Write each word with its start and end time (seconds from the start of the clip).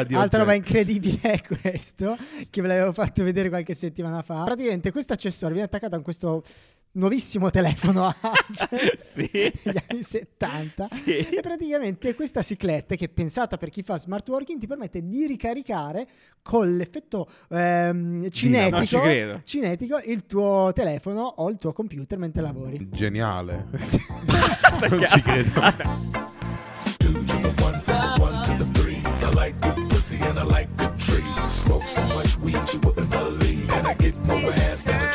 Altra 0.00 0.18
oggetti. 0.18 0.36
roba 0.36 0.54
incredibile 0.54 1.18
è 1.20 1.40
questo, 1.42 2.16
che 2.50 2.60
ve 2.62 2.68
l'avevo 2.68 2.92
fatto 2.92 3.22
vedere 3.24 3.48
qualche 3.48 3.74
settimana 3.74 4.22
fa. 4.22 4.44
Praticamente 4.44 4.90
questo 4.92 5.12
accessorio 5.12 5.54
viene 5.54 5.68
attaccato 5.68 5.96
a 5.96 6.00
questo 6.00 6.42
nuovissimo 6.96 7.50
telefono 7.50 8.06
Agile 8.20 8.96
Sì. 9.00 9.28
degli 9.32 9.76
anni 9.88 10.02
70 10.04 10.86
Sì. 11.02 11.16
e 11.16 11.40
praticamente 11.42 12.14
questa 12.14 12.40
ciclette 12.40 12.94
che 12.96 13.06
è 13.06 13.08
pensata 13.08 13.56
per 13.56 13.68
chi 13.70 13.82
fa 13.82 13.98
smart 13.98 14.28
working 14.28 14.60
ti 14.60 14.68
permette 14.68 15.04
di 15.04 15.26
ricaricare 15.26 16.06
con 16.40 16.76
l'effetto 16.76 17.28
ehm, 17.50 18.30
cinetico, 18.30 19.00
credo. 19.00 19.40
cinetico 19.42 19.98
il 20.04 20.24
tuo 20.26 20.70
telefono 20.72 21.22
o 21.22 21.50
il 21.50 21.58
tuo 21.58 21.72
computer 21.72 22.16
mentre 22.18 22.42
lavori. 22.42 22.88
Geniale. 22.92 23.66
Non 24.90 25.04
ci 25.06 25.22
credo. 25.22 25.60
Aspetta. 25.60 26.32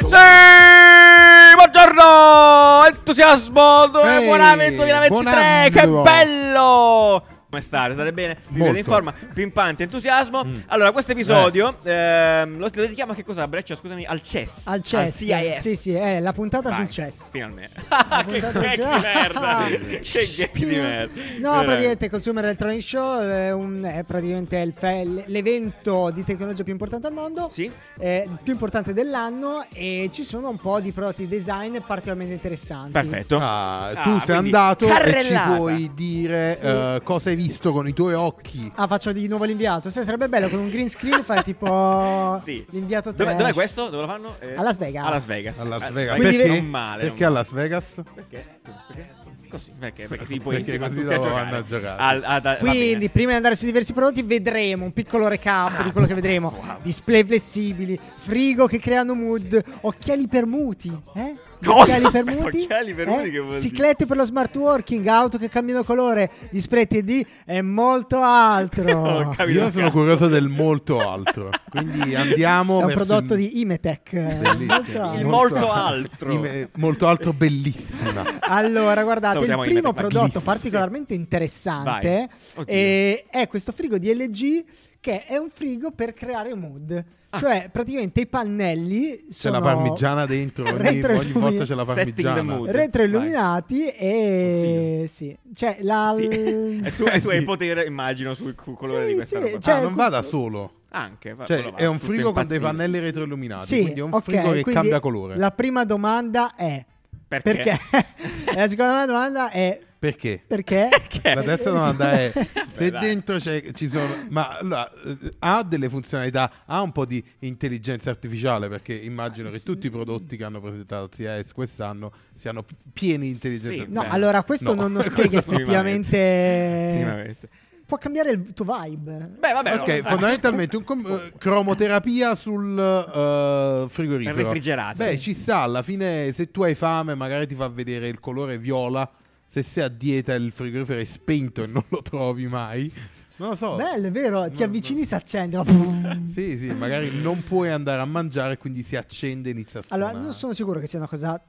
Sì, 0.10 1.56
buongiorno! 1.56 2.86
Entusiasmo! 2.88 3.84
Ehi, 4.02 4.26
Buonamento 4.26 4.84
2023! 4.84 5.10
buon 5.10 5.72
Che 5.72 5.80
anno! 5.80 6.02
bello! 6.02 7.24
Come 7.50 7.64
state? 7.64 7.94
State 7.94 8.14
bene? 8.14 8.38
Vi 8.50 8.62
vedo 8.62 8.78
in 8.78 8.84
forma? 8.84 9.12
Pimpante, 9.34 9.82
entusiasmo. 9.82 10.46
Allora, 10.68 10.92
questo 10.92 11.14
episodio 11.14 11.78
ehm, 11.82 12.58
lo, 12.60 12.66
lo 12.66 12.70
dedichiamo 12.70 13.14
a 13.14 13.16
che 13.16 13.24
cosa? 13.26 13.48
Breccia, 13.48 13.76
scusami, 13.76 14.06
al 14.06 14.22
CES. 14.22 14.68
Al 14.68 14.84
CES, 14.84 15.18
CIS. 15.18 15.58
sì, 15.58 15.76
sì, 15.76 15.94
è 15.96 16.20
la 16.20 16.32
puntata 16.32 16.70
Vai, 16.70 16.78
sul 16.82 16.90
CES. 16.90 17.30
Finalmente. 17.32 17.82
La 17.90 18.24
che 18.30 18.40
puntata 18.40 18.60
gag 18.60 18.74
sul 18.76 19.80
di 19.88 20.04
CES. 20.04 20.38
merda. 20.38 20.52
che 20.52 20.52
gag 20.52 20.52
di 20.54 20.66
merda. 20.76 21.14
No, 21.16 21.22
Veramente. 21.40 21.66
praticamente 21.66 22.10
Consumer 22.12 22.44
Electronic 22.44 22.82
Show 22.84 23.20
è, 23.24 23.52
un- 23.52 23.84
è 23.84 24.04
praticamente 24.04 24.58
il 24.60 24.74
fe- 24.78 25.24
l'evento 25.26 26.12
di 26.12 26.24
tecnologia 26.24 26.62
più 26.64 26.72
importante 26.74 27.08
al 27.08 27.14
mondo, 27.14 27.50
Sì. 27.52 27.72
è 27.98 28.26
il 28.28 28.38
più 28.44 28.54
importante 28.54 28.94
dell'anno 28.94 29.66
e 29.74 30.12
ci 30.14 30.22
sono 30.24 30.50
un 30.50 30.58
po' 30.58 30.80
di 30.80 30.92
prodotti 30.92 31.28
design 31.28 31.78
particolarmente 31.80 32.34
interessanti. 32.36 32.92
Perfetto. 32.92 33.38
Ah, 33.40 33.88
Ah, 33.88 33.94
tu 34.04 34.10
sei 34.20 34.38
quindi 34.38 34.56
andato 34.56 34.86
e 34.86 34.88
ci 34.90 34.94
carrellata. 34.94 35.56
puoi 35.56 35.92
dire 35.96 36.56
Sì. 36.56 36.66
eh, 36.66 37.02
cosa 37.04 37.30
hai 37.30 37.38
visto 37.44 37.72
con 37.72 37.88
i 37.88 37.94
tuoi 37.94 38.14
occhi. 38.16 38.70
Ah, 38.76 38.86
faccio 38.88 39.14
di 39.14 39.28
nuovo 39.28 39.46
l'inviato. 39.46 39.90
Sai, 39.90 40.04
sarebbe 40.04 40.28
bello 40.28 40.50
con 40.50 40.60
un 40.60 40.68
green 40.70 40.90
screen 40.90 41.24
fare 41.24 41.42
tipo 41.44 42.40
Sì. 42.44 42.66
l'inviato 42.72 43.12
Dove, 43.12 43.24
trash. 43.24 43.38
dov'è 43.38 43.54
questo? 43.54 43.88
Dove 43.90 44.02
lo 44.02 44.08
fanno? 44.08 44.36
Eh, 44.40 44.56
A 44.56 44.62
Las 44.62 44.78
Vegas. 44.78 45.06
A 45.06 45.10
Las 45.10 45.26
Vegas. 45.28 45.60
A 45.60 45.64
Las 45.70 45.88
Eh, 45.88 45.92
Vegas. 45.92 46.16
Quindi 46.18 46.36
perché? 46.38 46.52
Non 46.60 46.66
male. 46.66 47.04
Perché 47.04 47.24
non 47.24 47.32
a 47.32 47.36
Las 47.36 47.52
Vegas? 47.52 48.02
Perché? 48.14 48.46
Perché? 48.62 49.18
Così, 49.50 49.72
perché? 49.80 50.08
Perché 50.08 50.26
si 50.28 50.38
può 50.40 50.52
Perché 50.52 50.78
così 50.78 50.96
tutti 51.02 51.12
a 51.14 51.16
dopo 51.18 51.28
giocare. 51.28 51.44
vanno 51.44 51.58
a 51.58 51.64
giocare. 51.64 52.02
Al- 52.04 52.24
ad- 52.24 52.58
Quindi, 52.60 53.10
prima 53.10 53.30
di 53.32 53.36
andare 53.38 53.56
su 53.56 53.66
diversi 53.66 53.94
prodotti, 53.94 54.22
vedremo 54.22 54.84
un 54.86 54.94
piccolo 54.94 55.28
recap 55.28 55.84
di 55.84 55.92
quello 55.92 56.06
che 56.06 56.14
vedremo: 56.14 56.54
display 56.84 57.24
flessibili, 57.26 58.00
frigo 58.18 58.68
che 58.68 58.78
creano 58.80 59.16
mood, 59.16 59.60
occhiali 59.82 60.28
permuti. 60.28 60.96
Eh? 61.16 61.36
Gli 61.62 61.66
Cosa? 61.66 61.82
Occhiali 61.82 62.06
Aspetta, 62.06 62.24
permuti, 62.24 62.62
occhiali 62.62 62.92
eh? 62.92 62.96
che 62.96 63.40
vuol 63.40 63.50
dire? 63.50 63.60
ciclette 63.62 64.06
per 64.06 64.16
lo 64.16 64.24
smart 64.24 64.56
working, 64.56 65.06
auto 65.08 65.38
che 65.38 65.50
cambiano 65.50 65.84
colore, 65.84 66.32
display 66.52 66.88
TD 66.88 67.26
e 67.46 67.62
molto 67.62 68.22
altro. 68.22 69.34
Io 69.46 69.70
sono 69.70 69.84
cazzo. 69.86 69.92
curioso 69.92 70.28
del 70.28 70.48
molto 70.48 71.00
altro. 71.06 71.50
Quindi 71.70 72.16
andiamo 72.16 72.80
È 72.82 72.86
un 72.86 72.94
prodotto 72.94 73.34
il- 73.34 73.40
di 73.40 73.60
Imetech. 73.60 74.12
Bellissimo. 74.14 75.14
Il 75.16 75.26
molto 75.26 75.70
altro. 75.70 76.32
Ime- 76.32 76.70
molto 76.76 77.08
altro, 77.08 77.34
bellissima. 77.34 78.38
Allora, 78.52 79.04
guardate, 79.04 79.40
il 79.40 79.46
Salutiamo 79.46 79.62
primo 79.64 79.80
Imetech, 79.90 80.10
prodotto 80.10 80.40
particolarmente 80.42 81.14
interessante 81.14 82.30
eh, 82.66 83.26
è 83.30 83.48
questo 83.48 83.72
frigo 83.72 83.98
di 84.00 84.12
LG 84.16 84.64
che 85.00 85.26
è 85.26 85.38
un 85.38 85.50
frigo 85.50 85.92
per 85.92 86.14
creare 86.14 86.54
mood. 86.56 87.06
Cioè, 87.32 87.70
praticamente 87.72 88.22
i 88.22 88.26
pannelli 88.28 89.12
Ah. 89.12 89.16
C'è 89.28 89.32
sono 89.34 89.60
la 89.60 89.62
parmigiana 89.62 90.26
dentro, 90.26 90.64
ogni, 90.68 91.04
ogni 91.04 91.32
volta 91.32 91.64
c'è 91.64 91.76
la 91.76 91.86
parmigiana. 91.86 92.60
retroilluminati 92.66 93.86
e 93.88 95.06
sì, 95.08 95.38
cioè 95.54 95.78
la 95.82 96.12
Sì. 96.18 96.26
E 96.84 96.96
tu, 96.96 97.04
Eh, 97.06 97.22
tu 97.22 97.30
hai 97.30 97.44
potere, 97.44 97.86
immagino, 97.86 98.34
sul 98.34 98.56
colore 98.56 99.04
Sì, 99.04 99.08
di 99.10 99.14
questa 99.14 99.38
sì, 99.38 99.44
roba. 99.46 99.60
cioè, 99.60 99.74
ah, 99.76 99.82
non 99.82 99.88
cu- 99.90 99.98
va 99.98 100.10
da 100.10 100.22
solo. 100.24 100.74
Anche. 100.90 101.36
Cioè, 101.46 101.62
va, 101.70 101.76
è 101.78 101.86
un 101.86 102.00
frigo 102.00 102.32
con 102.32 102.48
dei 102.48 102.60
pannelli 102.60 102.98
retroilluminati. 103.00 103.66
Sì, 103.68 103.82
quindi 103.82 104.00
è 104.00 104.04
un 104.04 104.14
ok, 104.14 104.24
frigo 104.24 104.52
che 104.52 104.64
cambia 104.64 105.00
colore. 105.00 105.38
La 105.38 105.52
prima 105.52 105.86
domanda 105.86 106.56
è 106.56 106.84
Perché? 107.28 107.78
perché? 107.78 107.78
la 108.56 108.68
seconda 108.68 109.06
domanda 109.06 109.52
è 109.52 109.80
Perché? 110.00 110.42
perché? 110.48 110.88
Perché? 110.90 111.36
La 111.36 111.44
terza 111.44 111.72
domanda 111.72 112.12
è 112.14 112.32
se 112.72 112.90
dai. 112.90 113.02
dentro 113.02 113.38
c'è, 113.38 113.74
ci 113.74 113.90
sono 113.90 114.08
ma 114.30 114.58
allora, 114.58 114.90
eh, 115.06 115.18
ha 115.40 115.62
delle 115.64 115.90
funzionalità 115.90 116.50
ha 116.66 116.82
un 116.82 116.94
po' 116.94 117.04
di 117.06 117.22
intelligenza 117.40 118.10
artificiale 118.10 118.70
perché 118.70 118.94
immagino 118.94 119.50
che 119.50 119.60
tutti 119.62 119.88
i 119.88 119.90
prodotti 119.90 120.38
che 120.38 120.46
hanno 120.46 120.62
presentato 120.62 121.10
CES 121.10 121.52
quest'anno 121.52 122.14
siano 122.34 122.64
pieni 122.94 123.26
di 123.26 123.32
intelligenza 123.32 123.84
Sì, 123.84 123.92
No, 123.92 124.04
Beh, 124.04 124.08
allora 124.08 124.42
questo 124.44 124.74
no. 124.74 124.82
non, 124.84 124.94
non 124.94 125.04
spiega 125.12 125.38
effettivamente 125.40 127.38
può 127.86 127.98
cambiare 127.98 128.30
il 128.32 128.54
tuo 128.54 128.66
vibe. 128.66 129.32
Beh, 129.40 129.52
vabbè. 129.52 129.74
ok 129.80 129.88
no. 130.04 130.10
fondamentalmente 130.10 130.78
un 130.78 130.84
com- 130.84 131.06
eh, 131.08 131.34
cromoterapia 131.38 132.36
sul 132.36 132.78
eh, 132.80 133.86
frigorifero 133.90 134.36
Per 134.36 134.46
refrigerarsi. 134.46 135.04
beh 135.04 135.18
ci 135.18 135.34
sta 135.34 135.62
alla 135.62 135.82
fine 135.82 136.32
se 136.32 136.52
tu 136.52 136.62
hai 136.62 136.76
fame 136.76 137.16
magari 137.16 137.48
ti 137.48 137.56
fa 137.56 137.68
vedere 137.68 138.08
il 138.08 138.20
colore 138.20 138.58
viola 138.60 139.10
se 139.52 139.64
sei 139.64 139.84
a 139.84 139.88
dieta 139.88 140.36
il 140.36 140.52
frigorifero 140.52 141.00
è 141.00 141.04
spento 141.06 141.64
e 141.64 141.66
non 141.66 141.84
lo 141.88 142.04
trovi 142.04 142.46
mai 142.48 142.92
non 143.38 143.50
lo 143.50 143.56
so 143.56 143.78
Bello, 143.78 144.08
è 144.08 144.12
vero, 144.12 144.50
ti 144.52 144.60
No, 144.60 144.66
avvicini 144.66 145.00
no. 145.02 145.08
si 145.08 145.16
accende. 145.16 145.64
Sì, 146.30 146.58
sì, 146.58 146.72
magari 146.74 147.22
non 147.22 147.42
puoi 147.42 147.70
andare 147.70 148.02
a 148.02 148.06
mangiare, 148.06 148.58
quindi 148.58 148.84
si 148.84 148.98
accende 148.98 149.48
e 149.48 149.54
inizia 149.54 149.80
a 149.80 149.84
suonare. 149.84 150.10
Allora, 150.10 150.24
non 150.26 150.34
sono 150.34 150.52
sicuro 150.54 150.78
che 150.82 150.88
sia 150.88 151.00
una 151.00 151.08
cosa 151.08 151.42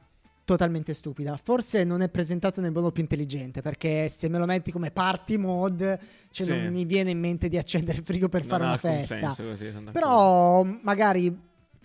totalmente 0.45 0.95
stupida. 0.95 1.37
Forse 1.43 1.83
non 1.83 2.01
è 2.03 2.09
presentata 2.09 2.61
nel 2.61 2.71
modo 2.71 2.93
più 2.93 3.03
intelligente, 3.03 3.61
perché 3.61 4.09
se 4.09 4.29
me 4.29 4.39
lo 4.39 4.47
metti 4.47 4.71
come 4.71 4.93
party 4.93 5.37
mode, 5.37 6.01
cioè 6.31 6.47
Sì. 6.47 6.53
non 6.53 6.73
mi 6.73 6.85
viene 6.85 7.11
in 7.11 7.19
mente 7.19 7.49
di 7.49 7.59
accendere 7.59 7.99
il 7.99 8.05
frigo 8.05 8.29
per 8.29 8.43
Non 8.43 8.49
fare 8.51 8.63
una 8.65 8.77
festa. 8.79 9.15
senso 9.35 9.43
così, 9.43 9.65
d'accordo. 9.73 9.91
Però 9.91 10.63
magari 10.83 11.37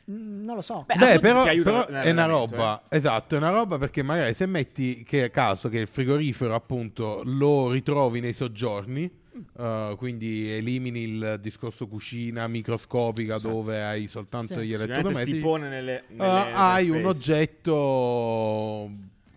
non 0.08 0.56
lo 0.56 0.62
so. 0.62 0.84
Beh, 0.86 0.96
Beh, 0.96 1.20
però, 1.20 1.44
però 1.44 1.86
è 1.88 2.12
una 2.12 2.26
roba, 2.26 2.84
esatto, 2.90 3.36
è 3.36 3.38
una 3.38 3.50
roba 3.50 3.78
perché 3.78 4.04
magari 4.04 4.34
se 4.34 4.46
metti 4.46 5.04
che 5.04 5.24
a 5.24 5.30
caso 5.30 5.68
che 5.70 5.80
il 5.80 5.88
frigorifero 5.88 6.54
appunto 6.54 7.22
lo 7.26 7.72
ritrovi 7.72 8.20
nei 8.20 8.34
soggiorni, 8.34 9.10
eh, 9.58 9.96
quindi 9.98 10.50
elimini 10.52 11.00
il 11.02 11.40
discorso 11.42 11.88
cucina 11.88 12.48
microscopica 12.48 13.38
Sì. 13.38 13.48
dove 13.48 13.82
hai 13.84 14.08
soltanto 14.08 14.60
Sì. 14.60 14.66
gli 14.68 14.74
elettrodomestici, 14.74 15.36
si 15.38 15.42
pone 15.42 15.70
nelle, 15.70 16.00
eh, 16.02 16.04
nelle 16.16 16.52
hai 16.54 16.90
un 16.90 16.98
nelle 16.98 17.14
space. 17.14 17.32
oggetto 17.34 18.92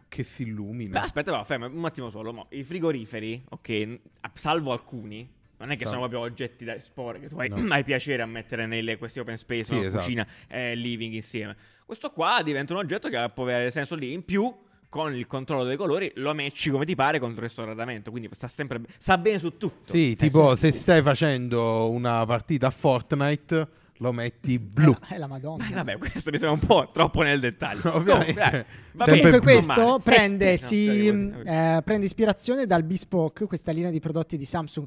che 0.08 0.22
si 0.22 0.42
illumina. 0.42 0.98
Beh, 0.98 1.04
aspetta, 1.06 1.30
però, 1.30 1.44
ferma 1.44 1.66
un 1.66 1.84
attimo 1.84 2.10
solo. 2.10 2.32
mo. 2.32 2.46
I 2.50 2.62
frigoriferi, 2.62 3.44
ok, 3.48 3.98
salvo 4.34 4.72
alcuni, 4.72 5.28
non 5.58 5.70
è 5.70 5.76
che 5.76 5.86
sono 5.86 5.98
proprio 6.00 6.20
oggetti 6.20 6.64
da 6.64 6.74
esporre 6.74 7.20
che 7.20 7.28
tu 7.28 7.38
hai, 7.38 7.48
No. 7.48 7.56
hai 7.74 7.84
piacere 7.84 8.22
a 8.22 8.26
mettere 8.26 8.66
nelle 8.66 8.96
questi 8.96 9.19
open 9.20 9.36
space, 9.36 9.64
Sì, 9.64 9.74
no? 9.74 9.82
esatto. 9.82 10.02
cucina 10.04 10.26
e 10.46 10.74
living 10.74 11.12
insieme. 11.14 11.56
Questo 11.84 12.10
qua 12.10 12.41
diventa 12.44 12.72
un 12.74 12.78
oggetto 12.80 13.08
che 13.08 13.30
può 13.34 13.44
avere 13.44 13.70
senso 13.70 13.94
lì. 13.94 14.12
In 14.12 14.24
più, 14.24 14.54
con 14.91 15.14
il 15.14 15.26
controllo 15.26 15.64
dei 15.64 15.76
colori, 15.76 16.10
lo 16.16 16.34
matchi 16.34 16.70
come 16.70 16.84
ti 16.84 16.94
pare 16.94 17.19
contro 17.19 17.42
il 17.42 17.48
ristorante. 17.48 18.10
Quindi 18.10 18.28
sta 18.32 18.46
sempre 18.48 18.80
sa 18.98 19.16
bene 19.19 19.38
su 19.38 19.56
tutto. 19.56 19.76
Sì, 19.80 20.12
Eh, 20.12 20.16
tipo 20.16 20.54
se 20.54 20.70
stai 20.70 21.02
facendo 21.02 21.90
una 21.90 22.25
partita 22.26 22.66
a 22.66 22.70
Fortnite 22.70 23.69
lo 24.00 24.12
metti 24.12 24.58
blu. 24.60 24.94
È 25.08 25.16
la 25.19 25.26
Madonna. 25.26 25.66
Eh, 25.69 25.72
vabbè, 25.75 25.98
questo 25.98 26.30
mi 26.30 26.38
sembra 26.38 26.58
un 26.60 26.66
po' 26.66 26.90
troppo 26.92 27.22
nel 27.22 27.40
dettaglio. 27.40 27.80
Ovviamente. 27.96 28.40
Eh, 28.40 28.64
bene, 28.92 29.10
Comunque 29.19 29.40
questo 29.40 29.98
prende, 30.04 30.56
Sette, 30.56 30.75
no, 30.76 30.92
si, 30.92 31.30
così. 31.34 31.48
eh, 31.48 31.80
prende 31.84 32.04
ispirazione 32.06 32.66
dal 32.66 32.84
Bespoke, 32.84 33.46
questa 33.46 33.72
linea 33.72 33.90
di 33.90 33.98
prodotti 33.98 34.36
di 34.36 34.44
Samsung 34.44 34.86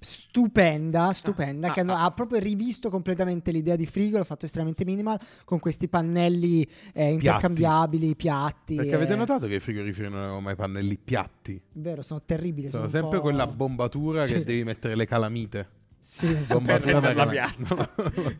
stupenda, 0.00 1.12
stupenda, 1.12 1.68
Ah, 1.68 1.72
che 1.72 1.80
hanno- 1.80 1.94
ah. 1.94 2.04
ha 2.04 2.10
proprio 2.10 2.40
rivisto 2.40 2.88
completamente 2.90 3.50
l'idea 3.52 3.76
di 3.76 3.86
frigo, 3.86 4.18
l'ha 4.18 4.24
fatto 4.24 4.44
estremamente 4.46 4.84
minimal, 4.84 5.18
con 5.44 5.58
questi 5.58 5.88
pannelli 5.88 6.66
eh, 6.94 7.12
intercambiabili, 7.12 8.16
piatti. 8.16 8.74
Perché 8.76 8.90
eh, 8.90 8.94
avete 8.94 9.14
notato 9.16 9.46
che 9.46 9.54
i 9.56 9.60
frigoriferi 9.60 10.08
non 10.08 10.18
avevano 10.18 10.40
mai 10.40 10.56
pannelli 10.56 10.96
piatti? 10.96 11.60
Vero, 11.72 12.02
sono 12.02 12.22
terribili. 12.24 12.70
Sono 12.70 12.84
un 12.84 12.88
sempre 12.90 13.20
quella 13.20 13.46
bombatura 13.46 14.26
Sì. 14.26 14.34
che 14.34 14.44
devi 14.44 14.64
mettere 14.64 14.94
le 14.96 15.06
calamite. 15.06 15.68
Sì, 16.00 16.36
sì. 16.42 16.58
per 16.60 16.80
renderla 16.82 17.26
calamite. 17.26 17.64
piatta. 17.66 17.90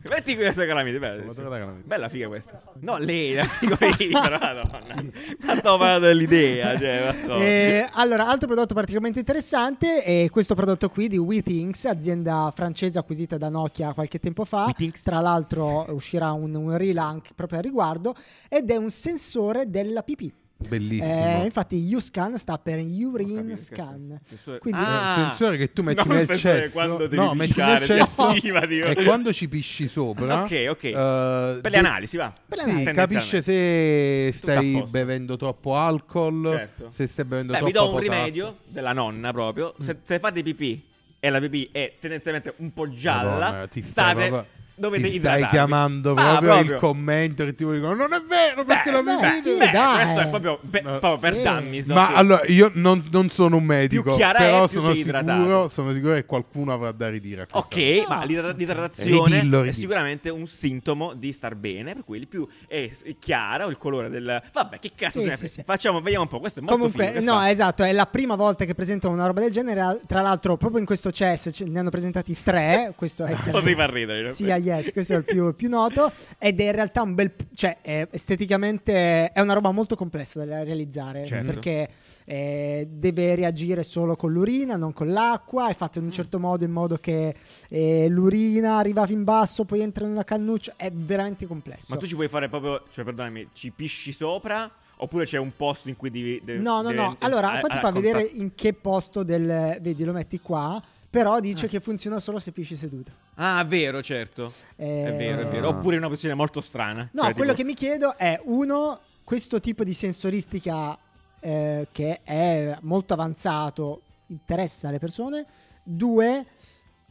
Metti 0.09 0.35
questa 0.35 0.65
calamite, 0.65 0.99
bella, 0.99 1.33
calamite. 1.33 1.83
bella 1.85 2.09
figa 2.09 2.27
questa. 2.27 2.61
No, 2.79 2.97
lei, 2.97 3.33
la 3.35 3.43
frigorifero, 3.43 4.37
madonna. 4.39 5.03
Ma 5.39 5.55
stavo 5.55 5.77
parlando 5.77 6.07
dell'idea, 6.07 6.77
cioè. 6.77 7.15
Eh, 7.39 7.89
allora, 7.93 8.27
altro 8.27 8.47
prodotto 8.47 8.73
particolarmente 8.73 9.19
interessante 9.19 10.03
è 10.03 10.29
questo 10.29 10.53
prodotto 10.53 10.89
qui 10.89 11.07
di 11.07 11.17
WeThings, 11.17 11.85
azienda 11.85 12.51
francese 12.53 12.99
acquisita 12.99 13.37
da 13.37 13.49
Nokia 13.49 13.93
qualche 13.93 14.19
tempo 14.19 14.43
fa. 14.43 14.65
WeThings. 14.65 15.01
Tra 15.01 15.19
l'altro 15.19 15.85
uscirà 15.93 16.31
un, 16.31 16.53
un 16.53 16.75
reel 16.77 16.97
anche 16.97 17.31
proprio 17.35 17.59
a 17.59 17.61
riguardo 17.61 18.15
ed 18.49 18.69
è 18.69 18.75
un 18.75 18.89
sensore 18.89 19.69
della 19.69 20.03
pipì. 20.03 20.31
Bellissimo. 20.67 21.41
Eh, 21.41 21.45
infatti 21.45 21.89
UScan 21.93 22.37
sta 22.37 22.57
per 22.57 22.79
Urine 22.79 23.55
Scan. 23.55 24.19
sensore- 24.23 24.59
Quindi- 24.59 24.79
È 24.79 24.83
un 24.83 24.89
Ah, 24.89 25.27
sensore 25.35 25.57
che 25.57 25.73
tu 25.73 25.81
metti 25.83 26.07
nel 26.07 26.27
cesso 26.37 26.85
no, 27.09 27.33
metti 27.33 27.59
nel 27.59 27.81
cesso 27.83 28.29
e 28.33 29.03
quando 29.03 29.33
ci 29.33 29.47
pisci 29.49 29.87
sopra 29.87 30.43
Ok, 30.43 30.65
ok. 30.69 30.83
eh, 30.83 31.59
per 31.61 31.71
le 31.71 31.77
analisi, 31.77 32.17
va. 32.17 32.31
Per 32.47 32.57
le 32.57 32.63
sì, 32.63 32.69
analisi. 32.69 32.95
capisce 32.95 33.41
se 33.41 34.33
stai 34.37 34.83
bevendo 34.87 35.35
troppo 35.37 35.75
alcol 35.75 36.47
Certo. 36.49 36.89
se 36.89 37.07
stai 37.07 37.25
bevendo 37.25 37.53
Beh, 37.53 37.63
vi 37.63 37.71
troppo 37.71 37.87
do 37.89 37.95
un 37.97 38.01
poca 38.03 38.15
rimedio 38.15 38.57
della 38.67 38.93
nonna 38.93 39.31
proprio. 39.31 39.73
Se, 39.79 39.97
se 40.03 40.19
fate 40.19 40.41
pipì 40.43 40.85
e 41.19 41.29
la 41.29 41.39
pipì 41.39 41.69
è 41.71 41.95
tendenzialmente 41.99 42.53
un 42.57 42.71
po' 42.73 42.89
gialla, 42.91 43.51
Madonna, 43.51 43.67
state 43.81 44.27
proprio- 44.27 44.45
dovete 44.75 45.03
ti 45.03 45.09
stai 45.19 45.39
idratarvi. 45.39 45.47
chiamando 45.49 46.11
Ah, 46.11 46.13
proprio, 46.15 46.37
il 46.59 46.65
proprio. 46.65 46.77
commento 46.79 47.45
che 47.45 47.55
ti 47.55 47.65
dicono 47.65 47.93
non 47.95 48.13
è 48.13 48.21
vero 48.21 48.63
perché 48.65 48.89
Beh, 48.91 48.95
la 48.97 49.03
beh, 49.03 49.15
bevi 49.21 49.41
sì, 49.41 49.55
questo 49.57 50.19
è 50.19 50.27
proprio, 50.29 50.59
be- 50.61 50.81
No, 50.81 50.99
proprio 50.99 51.19
per 51.19 51.35
sì. 51.35 51.41
dammi. 51.43 51.83
so 51.83 51.93
ma 51.93 52.07
che- 52.07 52.13
allora 52.15 52.41
io 52.47 52.71
non, 52.75 53.07
non 53.11 53.29
sono 53.29 53.57
un 53.57 53.63
medico 53.63 54.15
è, 54.15 54.31
però 54.35 54.67
più 54.67 54.79
sono 54.81 54.93
sicuro, 54.93 55.69
sono 55.69 55.91
sicuro 55.93 56.13
che 56.13 56.25
qualcuno 56.25 56.73
avrà 56.73 56.91
da 56.91 57.09
ridire 57.09 57.47
Ok, 57.51 57.67
cosa. 57.69 58.05
ma 58.07 58.23
l'idra- 58.25 58.51
l'idratazione 58.51 59.09
Ridillo, 59.11 59.57
è 59.57 59.61
ridillo. 59.61 59.71
sicuramente 59.73 60.29
un 60.29 60.47
sintomo 60.47 61.13
di 61.13 61.31
star 61.33 61.55
bene, 61.55 61.93
per 61.93 62.03
cui 62.03 62.17
il 62.19 62.27
più 62.27 62.47
è 62.67 62.89
s- 62.91 63.03
chiara 63.19 63.65
o 63.65 63.69
il 63.69 63.77
colore 63.77 64.09
del... 64.09 64.41
Vabbè, 64.53 64.79
che 64.79 64.91
cazzo 64.95 65.21
Sì, 65.21 65.47
sì. 65.47 65.63
Facciamo, 65.65 66.01
vediamo 66.01 66.23
un 66.23 66.29
po', 66.29 66.39
questo 66.39 66.59
è 66.59 66.63
molto 66.63 66.77
Comunque, 66.77 67.07
figo, 67.19 67.23
no, 67.31 67.39
fa? 67.39 67.49
esatto, 67.49 67.83
è 67.83 67.91
la 67.91 68.05
prima 68.05 68.35
volta 68.35 68.65
che 68.65 68.73
presentano 68.73 69.13
una 69.13 69.25
roba 69.27 69.41
del 69.41 69.51
genere. 69.51 69.99
Tra 70.07 70.21
l'altro, 70.21 70.57
proprio 70.57 70.79
in 70.79 70.85
questo 70.85 71.11
CES 71.11 71.49
ce- 71.53 71.65
ne 71.65 71.79
hanno 71.79 71.89
presentati 71.89 72.35
tre. 72.41 72.93
Questo 72.95 73.25
è 73.25 73.35
Così 73.51 73.75
fa 73.75 73.85
ridere. 73.85 74.27
effetti. 74.27 74.51
ah, 74.51 74.55
yes, 74.77 74.91
questo 74.91 75.13
è 75.13 75.17
il 75.17 75.23
più, 75.23 75.53
più 75.55 75.69
noto. 75.69 76.11
Ed 76.37 76.59
è 76.59 76.65
in 76.65 76.71
realtà 76.71 77.01
un 77.01 77.13
bel. 77.15 77.33
cioè, 77.53 77.77
è- 77.81 78.07
esteticamente 78.11 79.31
è 79.31 79.39
una 79.39 79.53
roba 79.53 79.71
molto 79.71 79.95
complessa 79.95 80.43
da 80.43 80.63
realizzare. 80.63 81.25
Certo. 81.25 81.45
Perché 81.51 81.89
eh, 82.25 82.87
deve 82.89 83.35
reagire 83.35 83.83
solo 83.83 84.15
con 84.15 84.31
l'urina, 84.31 84.75
non 84.75 84.93
con 84.93 85.11
l'acqua. 85.11 85.69
È 85.69 85.73
fatto 85.73 85.99
in 85.99 86.05
un 86.05 86.11
certo 86.11 86.39
modo, 86.39 86.63
in 86.65 86.71
modo 86.71 86.97
che 86.97 87.35
eh, 87.69 88.07
l'urina 88.09 88.77
arriva 88.77 89.05
fin 89.05 89.23
basso, 89.23 89.65
poi 89.65 89.81
entra 89.81 90.05
in 90.05 90.11
una 90.11 90.23
cannuccia. 90.23 90.73
È 90.75 90.91
veramente 90.91 91.45
complesso. 91.47 91.87
Ma 91.89 91.97
tu 91.97 92.07
ci 92.07 92.15
puoi 92.15 92.27
fare 92.27 92.49
proprio, 92.49 92.83
cioè 92.91 93.03
perdonami, 93.03 93.49
ci 93.53 93.71
pisci 93.71 94.11
sopra 94.11 94.69
oppure 94.97 95.25
c'è 95.25 95.37
un 95.39 95.51
posto 95.55 95.89
in 95.89 95.95
cui 95.97 96.11
devi... 96.11 96.39
devi 96.43 96.61
No, 96.61 96.81
no, 96.83 96.89
devi- 96.89 96.95
no. 97.01 97.15
Allora, 97.19 97.53
a- 97.53 97.59
qua 97.59 97.69
ti 97.69 97.79
fa 97.79 97.91
vedere 97.91 98.21
in 98.21 98.53
che 98.53 98.73
posto 98.73 99.23
del. 99.23 99.77
Vedi, 99.81 100.03
lo 100.03 100.13
metti 100.13 100.39
qua. 100.39 100.81
Però 101.11 101.33
Ah. 101.33 101.39
dice 101.41 101.67
che 101.67 101.79
funziona 101.81 102.19
solo 102.19 102.39
se 102.39 102.51
pisci 102.53 102.75
seduto. 102.75 103.11
Ah, 103.35 103.63
vero, 103.65 104.01
certo. 104.01 104.51
Eh, 104.77 105.03
È 105.07 105.15
vero, 105.17 105.41
è 105.41 105.45
vero. 105.47 105.67
Ah. 105.67 105.71
Oppure 105.71 105.93
in 105.95 105.99
una 105.99 106.07
posizione 106.07 106.33
molto 106.35 106.61
strana. 106.61 107.07
No, 107.11 107.23
Cioè, 107.23 107.33
quello 107.33 107.53
tipo- 107.53 107.61
che 107.61 107.63
mi 107.65 107.73
chiedo 107.75 108.17
è 108.17 108.39
uno, 108.45 108.97
questo 109.23 109.59
tipo 109.59 109.83
di 109.83 109.93
sensoristica 109.93 110.97
eh, 111.41 111.87
che 111.91 112.21
è 112.23 112.77
molto 112.81 113.13
avanzato 113.13 114.01
interessa 114.27 114.89
le 114.89 114.99
persone. 114.99 115.45
Due, 115.83 116.45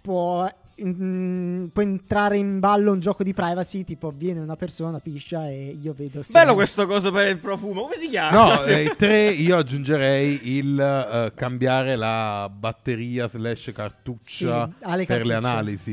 può, 0.00 0.48
in- 0.80 1.68
può 1.72 1.82
entrare 1.82 2.36
in 2.36 2.58
ballo 2.58 2.92
un 2.92 3.00
gioco 3.00 3.22
di 3.22 3.32
privacy, 3.34 3.84
tipo 3.84 4.12
viene 4.14 4.40
una 4.40 4.56
persona, 4.56 4.98
piscia 4.98 5.48
e 5.48 5.76
io 5.80 5.92
vedo 5.92 6.22
se... 6.22 6.32
Bello 6.32 6.54
questo 6.54 6.86
coso 6.86 7.10
per 7.10 7.28
il 7.28 7.38
profumo, 7.38 7.82
come 7.82 7.96
si 7.98 8.08
chiama? 8.08 8.56
No, 8.56 8.64
eh, 8.64 8.94
tre 8.96 9.28
io 9.30 9.56
aggiungerei 9.56 10.56
il 10.56 10.78
eh, 10.80 11.32
cambiare 11.34 11.96
la 11.96 12.50
batteria 12.52 13.28
slash 13.28 13.62
Sì, 13.62 13.72
cartuccia 13.72 14.70
alle 14.80 15.04
per 15.06 15.24
le 15.26 15.34
analisi. 15.34 15.92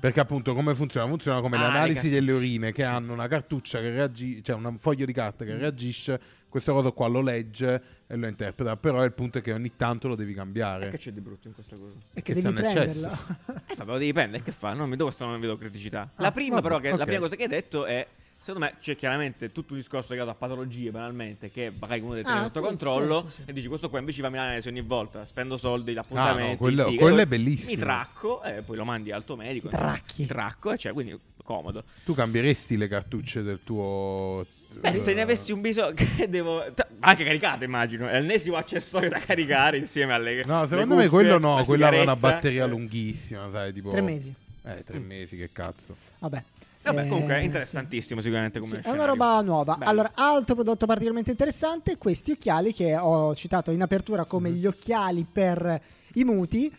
Perché 0.00 0.20
appunto 0.20 0.54
come 0.54 0.74
funziona? 0.74 1.06
Funziona 1.06 1.40
come 1.40 1.56
le 1.56 1.64
Ah, 1.64 1.68
le 1.68 1.76
analisi 1.76 1.94
cartucce. 2.08 2.14
delle 2.20 2.32
urine 2.32 2.72
che 2.72 2.84
hanno 2.84 3.12
una 3.12 3.28
cartuccia 3.28 3.80
che 3.80 3.90
reagisce, 3.90 4.42
cioè 4.42 4.56
un 4.56 4.76
foglio 4.78 5.04
di 5.04 5.12
carta 5.12 5.44
che 5.44 5.54
reagisce, 5.56 6.20
questo 6.54 6.72
cosa 6.72 6.92
qua 6.92 7.08
lo 7.08 7.20
legge 7.20 7.82
e 8.06 8.14
lo 8.16 8.28
interpreta, 8.28 8.76
però 8.76 9.02
il 9.02 9.10
punto 9.10 9.38
è 9.38 9.42
che 9.42 9.52
ogni 9.52 9.72
tanto 9.74 10.06
lo 10.06 10.14
devi 10.14 10.34
cambiare. 10.34 10.88
Che 10.90 10.98
c'è 10.98 11.10
di 11.10 11.20
brutto 11.20 11.48
in 11.48 11.54
questa 11.54 11.74
cosa? 11.74 11.96
E 12.12 12.22
che, 12.22 12.32
che 12.32 12.40
devi 12.40 12.54
prenderlo. 12.54 13.10
Eh, 13.66 13.74
vabbè, 13.74 13.90
lo 13.90 13.98
devi 13.98 14.12
prendere, 14.12 14.40
che 14.44 14.52
fa? 14.52 14.72
Non 14.72 14.88
vedo 14.88 15.02
questo, 15.02 15.24
non 15.26 15.40
vedo 15.40 15.56
criticità. 15.56 16.10
Ah, 16.14 16.22
la 16.22 16.30
prima, 16.30 16.60
vabbè, 16.60 16.62
però, 16.68 16.78
che, 16.78 16.92
ok. 16.92 16.98
la 16.98 17.04
prima 17.06 17.18
cosa 17.22 17.34
che 17.34 17.42
hai 17.42 17.48
detto 17.48 17.86
è. 17.86 18.06
Secondo 18.38 18.66
me 18.66 18.74
c'è 18.78 18.94
chiaramente 18.94 19.50
tutto 19.50 19.72
un 19.72 19.78
discorso 19.80 20.12
legato 20.12 20.30
a 20.30 20.34
patologie, 20.34 20.90
banalmente, 20.92 21.50
che 21.50 21.72
magari 21.76 22.02
uno 22.02 22.10
deve 22.12 22.24
tenere 22.24 22.44
Ah, 22.44 22.48
sotto 22.48 22.58
sì, 22.60 22.64
controllo. 22.66 23.20
sì, 23.22 23.30
sì, 23.36 23.42
sì. 23.42 23.50
E 23.50 23.52
dici, 23.52 23.66
questo 23.66 23.88
qua 23.90 23.98
invece 23.98 24.20
va 24.22 24.28
a 24.28 24.30
l'analisi 24.30 24.68
ogni 24.68 24.82
volta. 24.82 25.26
Spendo 25.26 25.56
soldi, 25.56 25.92
l'appuntamento. 25.92 26.44
Ah, 26.44 26.50
no, 26.50 26.56
quello- 26.56 26.84
ticket, 26.84 27.00
quello 27.00 27.16
è 27.16 27.22
Mi 27.24 27.26
bellissimo. 27.26 27.82
tracco 27.82 28.42
e 28.44 28.60
poi 28.62 28.76
lo 28.76 28.84
mandi 28.84 29.10
al 29.10 29.24
tuo 29.24 29.34
medico. 29.34 29.68
Ti 29.70 29.74
tracchi. 29.76 30.26
Tracco, 30.26 30.72
e 30.72 30.78
cioè, 30.78 30.92
quindi 30.92 31.18
comodo. 31.42 31.82
Tu 32.04 32.14
cambieresti 32.14 32.76
le 32.76 32.86
cartucce 32.86 33.42
del 33.42 33.60
tuo... 33.64 34.44
Beh, 34.80 34.96
se 34.96 35.14
ne 35.14 35.22
avessi 35.22 35.52
un 35.52 35.60
bisogno, 35.60 35.94
che 35.94 36.28
devo. 36.30 36.62
Anche 37.00 37.24
caricate, 37.24 37.64
immagino. 37.64 38.08
È 38.08 38.18
l'ennesimo 38.20 38.56
accessorio 38.56 39.08
da 39.10 39.18
caricare 39.18 39.76
insieme 39.78 40.12
alle. 40.14 40.42
No, 40.44 40.66
secondo 40.66 40.94
me 40.94 41.02
cuffie, 41.06 41.08
quello 41.08 41.38
no, 41.38 41.56
la 41.56 41.64
quello 41.64 41.86
avrà 41.86 42.02
una 42.02 42.16
batteria 42.16 42.66
lunghissima, 42.66 43.48
sai, 43.50 43.72
tipo... 43.72 43.90
Tre 43.90 44.00
mesi. 44.00 44.32
Eh, 44.64 44.82
tre 44.84 44.98
mesi, 44.98 45.36
che 45.36 45.50
cazzo. 45.52 45.94
Vabbè. 46.20 46.42
Vabbè, 46.82 47.08
comunque 47.08 47.34
è 47.34 47.38
Eh, 47.38 47.44
interessantissimo, 47.44 48.20
sicuramente. 48.20 48.58
Come 48.60 48.80
Sì, 48.82 48.88
è 48.88 48.90
una 48.90 49.04
roba 49.06 49.40
nuova. 49.40 49.74
Bello. 49.76 49.90
Allora, 49.90 50.10
altro 50.14 50.54
prodotto 50.54 50.84
particolarmente 50.86 51.30
interessante, 51.30 51.96
questi 51.96 52.32
occhiali 52.32 52.72
che 52.74 52.94
ho 52.96 53.34
citato 53.34 53.70
in 53.70 53.80
apertura 53.82 54.24
come 54.24 54.50
Mhm. 54.50 54.56
gli 54.56 54.66
occhiali 54.66 55.26
per 55.30 55.80
i 56.14 56.24
muti. 56.24 56.70